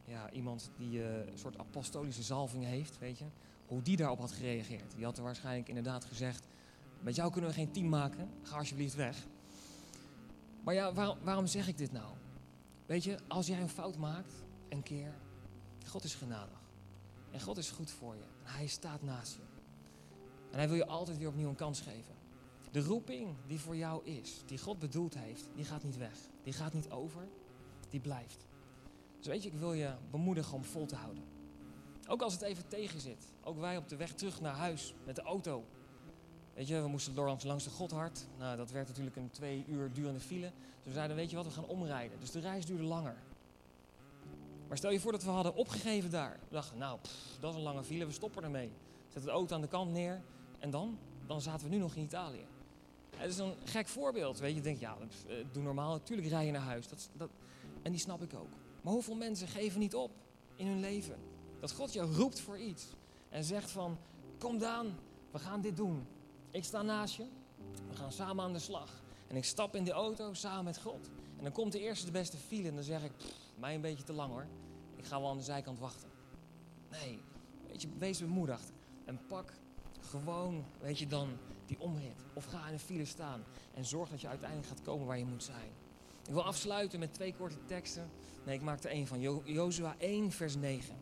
ja, 0.05 0.31
iemand 0.31 0.71
die 0.77 0.99
uh, 0.99 1.27
een 1.27 1.39
soort 1.39 1.59
apostolische 1.59 2.23
zalving 2.23 2.65
heeft, 2.65 2.99
weet 2.99 3.19
je, 3.19 3.25
hoe 3.67 3.83
die 3.83 3.97
daarop 3.97 4.19
had 4.19 4.33
gereageerd. 4.33 4.95
Die 4.97 5.05
had 5.05 5.17
er 5.17 5.23
waarschijnlijk 5.23 5.69
inderdaad 5.69 6.05
gezegd, 6.05 6.47
met 7.01 7.15
jou 7.15 7.33
kunnen 7.33 7.51
we 7.51 7.57
geen 7.57 7.73
team 7.73 7.89
maken, 7.89 8.31
ga 8.43 8.57
alsjeblieft 8.57 8.95
weg. 8.95 9.27
Maar 10.63 10.75
ja, 10.75 10.93
waarom, 10.93 11.19
waarom 11.23 11.47
zeg 11.47 11.69
ik 11.69 11.79
dit 11.79 11.93
nou? 11.93 12.15
Weet 12.87 13.05
je, 13.05 13.19
als 13.29 13.47
jij 13.47 13.61
een 13.61 13.69
fout 13.69 13.97
maakt, 13.97 14.33
een 14.69 14.83
keer, 14.83 15.15
God 15.87 16.05
is 16.05 16.15
genadig. 16.15 16.61
En 17.31 17.41
God 17.41 17.59
is 17.59 17.71
goed 17.71 17.91
voor 17.91 18.15
je. 18.15 18.25
En 18.45 18.53
hij 18.53 18.67
staat 18.67 19.03
naast 19.03 19.35
je. 19.35 19.43
En 20.51 20.59
hij 20.59 20.69
wil 20.69 20.77
je 20.77 20.87
altijd 20.87 21.19
weer 21.19 21.29
opnieuw 21.29 21.49
een 21.49 21.55
kans 21.55 21.81
geven. 21.81 22.15
De 22.71 22.81
roeping 22.81 23.29
die 23.47 23.61
voor 23.61 23.77
jou 23.77 24.05
is, 24.05 24.43
die 24.47 24.59
God 24.59 24.79
bedoeld 24.79 25.15
heeft, 25.15 25.49
die 25.55 25.65
gaat 25.65 25.83
niet 25.83 25.97
weg. 25.97 26.19
Die 26.43 26.53
gaat 26.53 26.73
niet 26.73 26.91
over, 26.91 27.29
die 27.89 28.01
blijft. 28.01 28.47
Dus 29.25 29.33
weet 29.33 29.43
je, 29.43 29.51
ik 29.51 29.59
wil 29.59 29.73
je 29.73 29.91
bemoedigen 30.11 30.55
om 30.55 30.65
vol 30.65 30.87
te 30.87 30.95
houden. 30.95 31.25
Ook 32.09 32.23
als 32.23 32.33
het 32.33 32.43
even 32.43 32.69
tegen 32.69 33.01
zit. 33.01 33.33
Ook 33.43 33.59
wij 33.59 33.77
op 33.77 33.89
de 33.89 33.97
weg 33.97 34.13
terug 34.13 34.41
naar 34.41 34.55
huis 34.55 34.95
met 35.05 35.17
de 35.17 35.23
auto. 35.23 35.65
Weet 36.55 36.69
je, 36.69 36.81
we 36.81 36.89
moesten 36.89 37.15
door 37.15 37.37
langs 37.45 37.65
de 37.65 37.71
Godhard. 37.71 38.27
Nou, 38.39 38.57
dat 38.57 38.71
werd 38.71 38.89
natuurlijk 38.89 39.17
een 39.17 39.31
twee 39.31 39.65
uur 39.69 39.93
durende 39.93 40.21
file. 40.21 40.53
Dus 40.77 40.85
we 40.87 40.93
zeiden, 40.93 41.17
weet 41.17 41.31
je 41.31 41.37
wat, 41.37 41.45
we 41.45 41.51
gaan 41.51 41.67
omrijden. 41.67 42.21
Dus 42.21 42.31
de 42.31 42.41
reis 42.41 42.67
duurde 42.67 42.83
langer. 42.83 43.17
Maar 44.69 44.77
stel 44.77 44.91
je 44.91 45.01
voor 45.01 45.13
dat 45.13 45.23
we 45.23 45.31
hadden 45.31 45.55
opgegeven 45.55 46.11
daar. 46.11 46.39
We 46.49 46.55
dachten, 46.55 46.79
nou, 46.79 46.99
dat 47.41 47.51
is 47.51 47.57
een 47.57 47.63
lange 47.63 47.85
file, 47.85 48.07
we 48.07 48.13
stoppen 48.13 48.43
ermee. 48.43 48.73
Zet 49.09 49.23
de 49.23 49.31
auto 49.31 49.55
aan 49.55 49.61
de 49.61 49.69
kant 49.69 49.93
neer. 49.93 50.23
En 50.59 50.71
dan? 50.71 50.99
Dan 51.27 51.41
zaten 51.41 51.69
we 51.69 51.75
nu 51.75 51.81
nog 51.81 51.95
in 51.95 52.03
Italië. 52.03 52.47
Het 53.17 53.31
is 53.31 53.39
een 53.39 53.55
gek 53.65 53.89
voorbeeld. 53.89 54.39
Weet 54.39 54.51
je, 54.51 54.57
je 54.57 54.63
denkt, 54.63 54.81
ja, 54.81 54.97
doe 55.53 55.63
normaal. 55.63 55.93
Natuurlijk 55.93 56.29
rij 56.29 56.47
je 56.47 56.53
naar 56.53 56.61
huis. 56.61 56.89
Dat, 56.89 57.11
dat, 57.13 57.31
en 57.83 57.91
die 57.91 58.01
snap 58.01 58.23
ik 58.23 58.35
ook. 58.35 58.64
Maar 58.85 58.93
hoeveel 58.93 59.15
mensen 59.15 59.49
geven 59.49 59.81
niet 59.81 59.95
op 59.95 60.11
in 60.55 60.67
hun 60.67 60.81
leven? 60.81 61.19
Dat 61.61 61.73
God 61.73 61.93
je 61.93 62.01
roept 62.01 62.41
voor 62.41 62.59
iets. 62.59 62.87
En 63.29 63.45
zegt 63.45 63.71
van, 63.71 63.99
kom 64.39 64.59
Daan, 64.59 64.99
we 65.31 65.39
gaan 65.39 65.61
dit 65.61 65.77
doen. 65.77 66.07
Ik 66.51 66.65
sta 66.65 66.83
naast 66.83 67.15
je. 67.15 67.27
We 67.89 67.97
gaan 67.97 68.13
samen 68.13 68.45
aan 68.45 68.53
de 68.53 68.59
slag. 68.59 69.03
En 69.27 69.37
ik 69.37 69.45
stap 69.45 69.77
in 69.77 69.85
de 69.85 69.93
auto 69.93 70.35
samen 70.35 70.65
met 70.65 70.81
God. 70.81 71.11
En 71.37 71.43
dan 71.43 71.53
komt 71.53 71.73
de 71.73 71.81
eerste 71.81 72.07
de 72.07 72.13
beste 72.13 72.37
file 72.37 72.69
en 72.69 72.75
dan 72.75 72.85
zeg 72.85 73.05
ik, 73.05 73.13
mij 73.59 73.75
een 73.75 73.81
beetje 73.81 74.05
te 74.05 74.13
lang 74.13 74.33
hoor. 74.33 74.47
Ik 74.97 75.05
ga 75.05 75.21
wel 75.21 75.31
aan 75.31 75.37
de 75.37 75.43
zijkant 75.43 75.79
wachten. 75.79 76.09
Nee, 76.91 77.21
weet 77.67 77.83
je, 77.83 77.89
wees 77.99 78.19
bemoedigd. 78.19 78.73
En 79.05 79.27
pak 79.27 79.53
gewoon, 80.01 80.65
weet 80.81 80.99
je 80.99 81.07
dan, 81.07 81.29
die 81.67 81.81
omrit. 81.81 82.25
Of 82.35 82.45
ga 82.45 82.67
in 82.67 82.73
een 82.73 82.79
file 82.79 83.05
staan 83.05 83.45
en 83.75 83.85
zorg 83.85 84.11
dat 84.11 84.21
je 84.21 84.29
uiteindelijk 84.29 84.69
gaat 84.69 84.83
komen 84.83 85.07
waar 85.07 85.19
je 85.19 85.25
moet 85.25 85.45
zijn. 85.45 85.73
Ik 86.27 86.33
wil 86.33 86.45
afsluiten 86.45 86.99
met 86.99 87.13
twee 87.13 87.35
korte 87.35 87.65
teksten. 87.65 88.11
Nee, 88.45 88.55
ik 88.55 88.63
maak 88.63 88.83
er 88.83 88.91
één 88.91 89.07
van. 89.07 89.21
Jo 89.21 89.43
Jozua 89.45 89.95
1, 89.99 90.31
vers 90.31 90.57
9. 90.57 90.97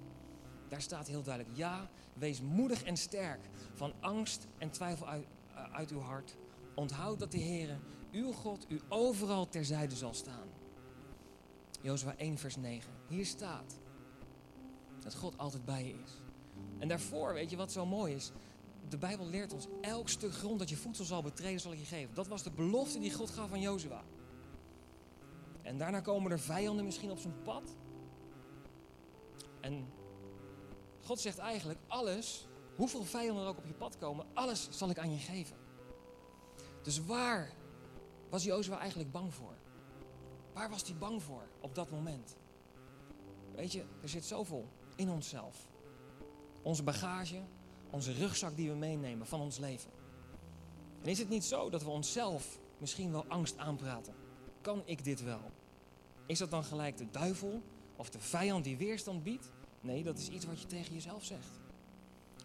Daar 0.68 0.82
staat 0.82 1.06
heel 1.06 1.22
duidelijk: 1.22 1.56
Ja, 1.56 1.90
wees 2.14 2.40
moedig 2.40 2.82
en 2.82 2.96
sterk. 2.96 3.40
Van 3.74 3.92
angst 4.00 4.46
en 4.58 4.70
twijfel 4.70 5.08
uit, 5.08 5.26
uh, 5.50 5.72
uit 5.72 5.90
uw 5.90 6.00
hart. 6.00 6.36
Onthoud 6.74 7.18
dat 7.18 7.32
de 7.32 7.38
Heer, 7.38 7.78
uw 8.12 8.32
God, 8.32 8.66
u 8.68 8.80
overal 8.88 9.48
terzijde 9.48 9.96
zal 9.96 10.14
staan. 10.14 10.48
Jozua 11.80 12.16
1, 12.16 12.38
vers 12.38 12.56
9. 12.56 12.92
Hier 13.08 13.26
staat 13.26 13.78
dat 15.00 15.14
God 15.14 15.38
altijd 15.38 15.64
bij 15.64 15.86
je 15.86 15.94
is. 16.04 16.20
En 16.78 16.88
daarvoor, 16.88 17.32
weet 17.32 17.50
je 17.50 17.56
wat 17.56 17.72
zo 17.72 17.86
mooi 17.86 18.14
is? 18.14 18.32
De 18.88 18.98
Bijbel 18.98 19.26
leert 19.26 19.52
ons, 19.52 19.66
elk 19.80 20.08
stuk 20.08 20.32
grond 20.32 20.58
dat 20.58 20.68
je 20.68 20.76
voedsel 20.76 21.04
zal 21.04 21.22
betreden, 21.22 21.60
zal 21.60 21.72
ik 21.72 21.78
je 21.78 21.84
geven. 21.84 22.14
Dat 22.14 22.28
was 22.28 22.42
de 22.42 22.50
belofte 22.50 22.98
die 22.98 23.12
God 23.12 23.30
gaf 23.30 23.52
aan 23.52 23.60
Jozua. 23.60 24.02
En 25.72 25.78
daarna 25.78 26.00
komen 26.00 26.30
er 26.30 26.40
vijanden 26.40 26.84
misschien 26.84 27.10
op 27.10 27.18
zijn 27.18 27.42
pad. 27.42 27.76
En 29.60 29.92
God 31.00 31.20
zegt 31.20 31.38
eigenlijk, 31.38 31.78
alles, 31.86 32.46
hoeveel 32.76 33.04
vijanden 33.04 33.42
er 33.42 33.48
ook 33.48 33.58
op 33.58 33.66
je 33.66 33.74
pad 33.74 33.98
komen, 33.98 34.26
alles 34.34 34.68
zal 34.70 34.90
ik 34.90 34.98
aan 34.98 35.12
je 35.12 35.18
geven. 35.18 35.56
Dus 36.82 37.04
waar 37.04 37.52
was 38.30 38.44
Jozua 38.44 38.78
eigenlijk 38.78 39.12
bang 39.12 39.34
voor? 39.34 39.54
Waar 40.52 40.70
was 40.70 40.82
hij 40.82 40.96
bang 40.96 41.22
voor 41.22 41.48
op 41.60 41.74
dat 41.74 41.90
moment? 41.90 42.36
Weet 43.54 43.72
je, 43.72 43.84
er 44.02 44.08
zit 44.08 44.24
zoveel 44.24 44.68
in 44.96 45.10
onszelf. 45.10 45.68
Onze 46.62 46.82
bagage, 46.82 47.42
onze 47.90 48.12
rugzak 48.12 48.56
die 48.56 48.70
we 48.70 48.76
meenemen 48.76 49.26
van 49.26 49.40
ons 49.40 49.58
leven. 49.58 49.90
En 51.02 51.08
is 51.08 51.18
het 51.18 51.28
niet 51.28 51.44
zo 51.44 51.70
dat 51.70 51.82
we 51.82 51.90
onszelf 51.90 52.58
misschien 52.78 53.12
wel 53.12 53.24
angst 53.28 53.58
aanpraten? 53.58 54.14
Kan 54.60 54.82
ik 54.84 55.04
dit 55.04 55.22
wel? 55.22 55.50
Is 56.26 56.38
dat 56.38 56.50
dan 56.50 56.64
gelijk 56.64 56.96
de 56.96 57.10
duivel 57.10 57.62
of 57.96 58.10
de 58.10 58.20
vijand 58.20 58.64
die 58.64 58.76
weerstand 58.76 59.22
biedt? 59.22 59.50
Nee, 59.80 60.02
dat 60.02 60.18
is 60.18 60.28
iets 60.28 60.44
wat 60.44 60.60
je 60.60 60.66
tegen 60.66 60.94
jezelf 60.94 61.24
zegt. 61.24 61.60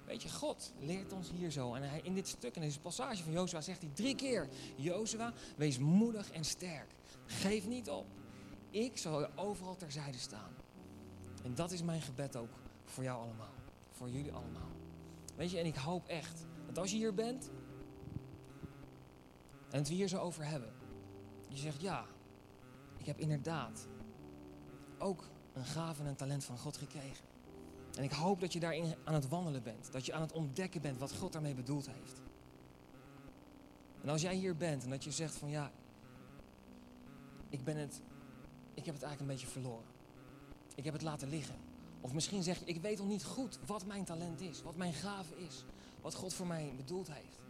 Weet 0.05 0.21
je, 0.21 0.29
God 0.29 0.73
leert 0.79 1.13
ons 1.13 1.31
hier 1.31 1.51
zo. 1.51 1.73
En 1.73 1.89
hij, 1.89 2.01
in 2.03 2.13
dit 2.13 2.27
stuk, 2.27 2.55
in 2.55 2.61
deze 2.61 2.79
passage 2.79 3.23
van 3.23 3.31
Jozua, 3.31 3.61
zegt 3.61 3.81
hij 3.81 3.91
drie 3.93 4.15
keer: 4.15 4.49
Jozua, 4.75 5.33
wees 5.55 5.77
moedig 5.77 6.31
en 6.31 6.45
sterk. 6.45 6.91
Geef 7.25 7.67
niet 7.67 7.89
op. 7.89 8.05
Ik 8.69 8.97
zal 8.97 9.19
je 9.19 9.29
overal 9.35 9.75
terzijde 9.75 10.17
staan. 10.17 10.55
En 11.43 11.55
dat 11.55 11.71
is 11.71 11.83
mijn 11.83 12.01
gebed 12.01 12.35
ook 12.35 12.49
voor 12.85 13.03
jou 13.03 13.21
allemaal. 13.21 13.53
Voor 13.91 14.09
jullie 14.09 14.31
allemaal. 14.31 14.71
Weet 15.35 15.51
je, 15.51 15.57
en 15.59 15.65
ik 15.65 15.75
hoop 15.75 16.07
echt 16.07 16.45
dat 16.67 16.77
als 16.77 16.91
je 16.91 16.97
hier 16.97 17.13
bent 17.13 17.49
en 19.69 19.77
het 19.77 19.87
we 19.87 19.93
hier 19.93 20.07
zo 20.07 20.17
over 20.17 20.45
hebben, 20.45 20.73
je 21.47 21.57
zegt 21.57 21.81
ja, 21.81 22.05
heb 23.07 23.19
inderdaad 23.19 23.87
ook 24.97 25.29
een 25.53 25.65
gave 25.65 26.01
en 26.01 26.07
een 26.07 26.15
talent 26.15 26.43
van 26.43 26.57
God 26.57 26.77
gekregen. 26.77 27.25
En 27.97 28.03
ik 28.03 28.11
hoop 28.11 28.39
dat 28.39 28.53
je 28.53 28.59
daarin 28.59 28.95
aan 29.03 29.13
het 29.13 29.27
wandelen 29.27 29.63
bent. 29.63 29.91
Dat 29.91 30.05
je 30.05 30.13
aan 30.13 30.21
het 30.21 30.31
ontdekken 30.31 30.81
bent 30.81 30.97
wat 30.97 31.15
God 31.15 31.33
daarmee 31.33 31.55
bedoeld 31.55 31.89
heeft. 31.89 32.21
En 34.01 34.09
als 34.09 34.21
jij 34.21 34.35
hier 34.35 34.55
bent 34.55 34.83
en 34.83 34.89
dat 34.89 35.03
je 35.03 35.11
zegt 35.11 35.35
van 35.35 35.49
ja, 35.49 35.71
ik 37.49 37.63
ben 37.63 37.77
het, 37.77 38.01
ik 38.73 38.85
heb 38.85 38.93
het 38.93 39.03
eigenlijk 39.03 39.19
een 39.19 39.37
beetje 39.37 39.47
verloren. 39.47 39.85
Ik 40.75 40.83
heb 40.83 40.93
het 40.93 41.01
laten 41.01 41.29
liggen. 41.29 41.55
Of 42.01 42.13
misschien 42.13 42.43
zeg 42.43 42.59
je, 42.59 42.65
ik 42.65 42.81
weet 42.81 42.97
nog 42.97 43.07
niet 43.07 43.23
goed 43.23 43.59
wat 43.65 43.85
mijn 43.85 44.03
talent 44.03 44.41
is, 44.41 44.61
wat 44.61 44.75
mijn 44.75 44.93
gave 44.93 45.37
is, 45.37 45.63
wat 46.01 46.15
God 46.15 46.33
voor 46.33 46.47
mij 46.47 46.73
bedoeld 46.77 47.11
heeft. 47.11 47.41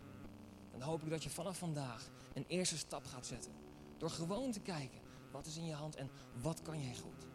Dan 0.72 0.82
hoop 0.82 1.04
ik 1.04 1.10
dat 1.10 1.24
je 1.24 1.30
vanaf 1.30 1.58
vandaag 1.58 2.10
een 2.34 2.46
eerste 2.48 2.78
stap 2.78 3.06
gaat 3.06 3.26
zetten. 3.26 3.52
Door 3.98 4.10
gewoon 4.10 4.52
te 4.52 4.60
kijken, 4.60 5.00
wat 5.32 5.46
is 5.46 5.58
in 5.58 5.66
je 5.66 5.74
hand 5.74 5.96
en 5.96 6.10
wat 6.42 6.62
kan 6.62 6.84
jij 6.84 6.96
goed. 6.96 7.26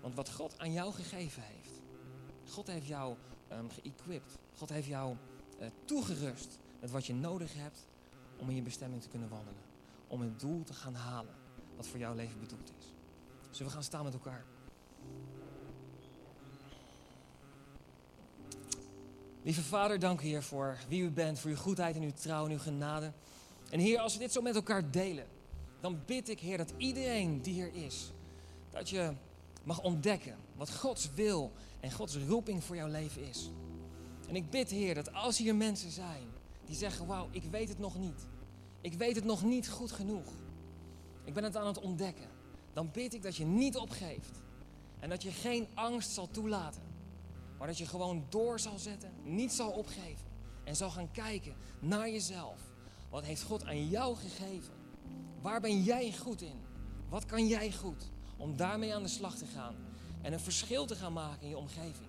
Want 0.00 0.14
wat 0.14 0.30
God 0.30 0.58
aan 0.58 0.72
jou 0.72 0.92
gegeven 0.92 1.42
heeft, 1.42 1.82
God 2.46 2.66
heeft 2.66 2.86
jou 2.86 3.16
um, 3.52 3.70
geëquipt. 3.70 4.38
God 4.56 4.68
heeft 4.68 4.86
jou 4.86 5.16
uh, 5.60 5.66
toegerust 5.84 6.58
met 6.80 6.90
wat 6.90 7.06
je 7.06 7.14
nodig 7.14 7.54
hebt 7.54 7.86
om 8.38 8.48
in 8.48 8.54
je 8.54 8.62
bestemming 8.62 9.02
te 9.02 9.08
kunnen 9.08 9.28
wandelen. 9.28 9.62
Om 10.06 10.20
het 10.20 10.40
doel 10.40 10.64
te 10.64 10.74
gaan 10.74 10.94
halen 10.94 11.34
wat 11.76 11.86
voor 11.86 11.98
jouw 11.98 12.14
leven 12.14 12.40
bedoeld 12.40 12.72
is. 12.78 12.94
Zullen 13.50 13.66
we 13.66 13.72
gaan 13.72 13.84
staan 13.84 14.04
met 14.04 14.12
elkaar? 14.12 14.44
Lieve 19.42 19.62
Vader, 19.62 19.98
dank 19.98 20.20
u 20.20 20.26
Heer 20.26 20.42
voor 20.42 20.78
wie 20.88 21.02
u 21.02 21.10
bent, 21.10 21.38
voor 21.38 21.50
uw 21.50 21.56
goedheid 21.56 21.96
en 21.96 22.02
uw 22.02 22.12
trouw 22.12 22.44
en 22.44 22.50
uw 22.50 22.58
genade. 22.58 23.12
En 23.70 23.80
Heer, 23.80 23.98
als 23.98 24.12
we 24.12 24.18
dit 24.18 24.32
zo 24.32 24.42
met 24.42 24.54
elkaar 24.54 24.90
delen, 24.90 25.26
dan 25.80 26.00
bid 26.06 26.28
ik 26.28 26.40
Heer 26.40 26.56
dat 26.56 26.72
iedereen 26.76 27.42
die 27.42 27.52
hier 27.54 27.74
is, 27.74 28.12
dat 28.70 28.88
je 28.88 29.12
mag 29.62 29.82
ontdekken 29.82 30.36
wat 30.56 30.74
Gods 30.74 31.10
wil 31.14 31.52
en 31.80 31.92
Gods 31.92 32.16
roeping 32.16 32.64
voor 32.64 32.76
jouw 32.76 32.88
leven 32.88 33.28
is. 33.28 33.50
En 34.28 34.36
ik 34.36 34.50
bid 34.50 34.70
Heer 34.70 34.94
dat 34.94 35.12
als 35.12 35.38
hier 35.38 35.54
mensen 35.54 35.90
zijn 35.90 36.26
die 36.64 36.76
zeggen, 36.76 37.06
wauw, 37.06 37.28
ik 37.30 37.42
weet 37.42 37.68
het 37.68 37.78
nog 37.78 37.98
niet. 37.98 38.26
Ik 38.80 38.94
weet 38.94 39.16
het 39.16 39.24
nog 39.24 39.42
niet 39.42 39.68
goed 39.68 39.92
genoeg. 39.92 40.26
Ik 41.24 41.34
ben 41.34 41.44
het 41.44 41.56
aan 41.56 41.66
het 41.66 41.80
ontdekken. 41.80 42.28
Dan 42.72 42.90
bid 42.92 43.14
ik 43.14 43.22
dat 43.22 43.36
je 43.36 43.44
niet 43.44 43.76
opgeeft. 43.76 44.40
En 44.98 45.08
dat 45.08 45.22
je 45.22 45.30
geen 45.30 45.68
angst 45.74 46.10
zal 46.10 46.30
toelaten. 46.30 46.82
Maar 47.58 47.66
dat 47.66 47.78
je 47.78 47.86
gewoon 47.86 48.24
door 48.28 48.60
zal 48.60 48.78
zetten, 48.78 49.12
niet 49.24 49.52
zal 49.52 49.70
opgeven. 49.70 50.26
En 50.64 50.76
zal 50.76 50.90
gaan 50.90 51.10
kijken 51.10 51.54
naar 51.80 52.10
jezelf. 52.10 52.60
Wat 53.10 53.24
heeft 53.24 53.42
God 53.42 53.64
aan 53.64 53.88
jou 53.88 54.16
gegeven? 54.16 54.79
Waar 55.40 55.60
ben 55.60 55.82
jij 55.82 56.12
goed 56.12 56.42
in? 56.42 56.60
Wat 57.08 57.26
kan 57.26 57.46
jij 57.46 57.72
goed? 57.72 58.10
Om 58.36 58.56
daarmee 58.56 58.94
aan 58.94 59.02
de 59.02 59.08
slag 59.08 59.36
te 59.36 59.46
gaan. 59.46 59.74
En 60.22 60.32
een 60.32 60.40
verschil 60.40 60.86
te 60.86 60.94
gaan 60.94 61.12
maken 61.12 61.42
in 61.42 61.48
je 61.48 61.56
omgeving. 61.56 62.08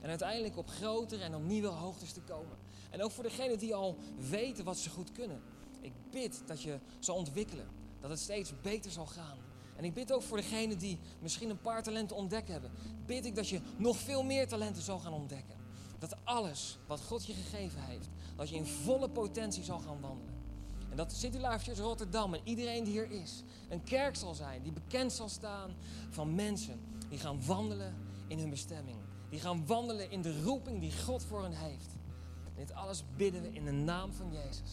En 0.00 0.08
uiteindelijk 0.08 0.56
op 0.56 0.68
grotere 0.68 1.22
en 1.22 1.34
op 1.34 1.42
nieuwe 1.42 1.68
hoogtes 1.68 2.12
te 2.12 2.20
komen. 2.20 2.56
En 2.90 3.02
ook 3.02 3.10
voor 3.10 3.22
degenen 3.22 3.58
die 3.58 3.74
al 3.74 3.96
weten 4.28 4.64
wat 4.64 4.78
ze 4.78 4.90
goed 4.90 5.12
kunnen. 5.12 5.40
Ik 5.80 5.92
bid 6.10 6.42
dat 6.46 6.62
je 6.62 6.78
zal 6.98 7.16
ontwikkelen. 7.16 7.68
Dat 8.00 8.10
het 8.10 8.18
steeds 8.18 8.52
beter 8.62 8.90
zal 8.90 9.06
gaan. 9.06 9.36
En 9.76 9.84
ik 9.84 9.94
bid 9.94 10.12
ook 10.12 10.22
voor 10.22 10.36
degenen 10.36 10.78
die 10.78 10.98
misschien 11.20 11.50
een 11.50 11.60
paar 11.60 11.82
talenten 11.82 12.16
ontdekken 12.16 12.52
hebben. 12.52 12.70
Bid 13.06 13.24
ik 13.24 13.34
dat 13.34 13.48
je 13.48 13.60
nog 13.76 13.96
veel 13.96 14.22
meer 14.22 14.48
talenten 14.48 14.82
zal 14.82 14.98
gaan 14.98 15.12
ontdekken. 15.12 15.56
Dat 15.98 16.16
alles 16.24 16.78
wat 16.86 17.00
God 17.00 17.26
je 17.26 17.32
gegeven 17.32 17.82
heeft, 17.82 18.08
dat 18.36 18.48
je 18.48 18.56
in 18.56 18.66
volle 18.66 19.08
potentie 19.10 19.64
zal 19.64 19.78
gaan 19.78 20.00
wandelen. 20.00 20.37
En 20.90 20.96
dat 20.96 21.12
City 21.12 21.36
Life 21.36 21.58
Church 21.58 21.78
Rotterdam 21.78 22.34
en 22.34 22.40
iedereen 22.44 22.84
die 22.84 22.92
hier 22.92 23.10
is, 23.10 23.42
een 23.68 23.82
kerk 23.82 24.16
zal 24.16 24.34
zijn 24.34 24.62
die 24.62 24.72
bekend 24.72 25.12
zal 25.12 25.28
staan 25.28 25.74
van 26.10 26.34
mensen 26.34 26.80
die 27.08 27.18
gaan 27.18 27.44
wandelen 27.46 27.94
in 28.26 28.38
hun 28.38 28.50
bestemming. 28.50 28.96
Die 29.28 29.40
gaan 29.40 29.66
wandelen 29.66 30.10
in 30.10 30.22
de 30.22 30.42
roeping 30.42 30.80
die 30.80 30.92
God 31.04 31.24
voor 31.24 31.42
hen 31.42 31.52
heeft. 31.52 31.96
Dit 32.54 32.72
alles 32.72 33.04
bidden 33.16 33.42
we 33.42 33.52
in 33.52 33.64
de 33.64 33.70
naam 33.72 34.12
van 34.12 34.32
Jezus. 34.32 34.70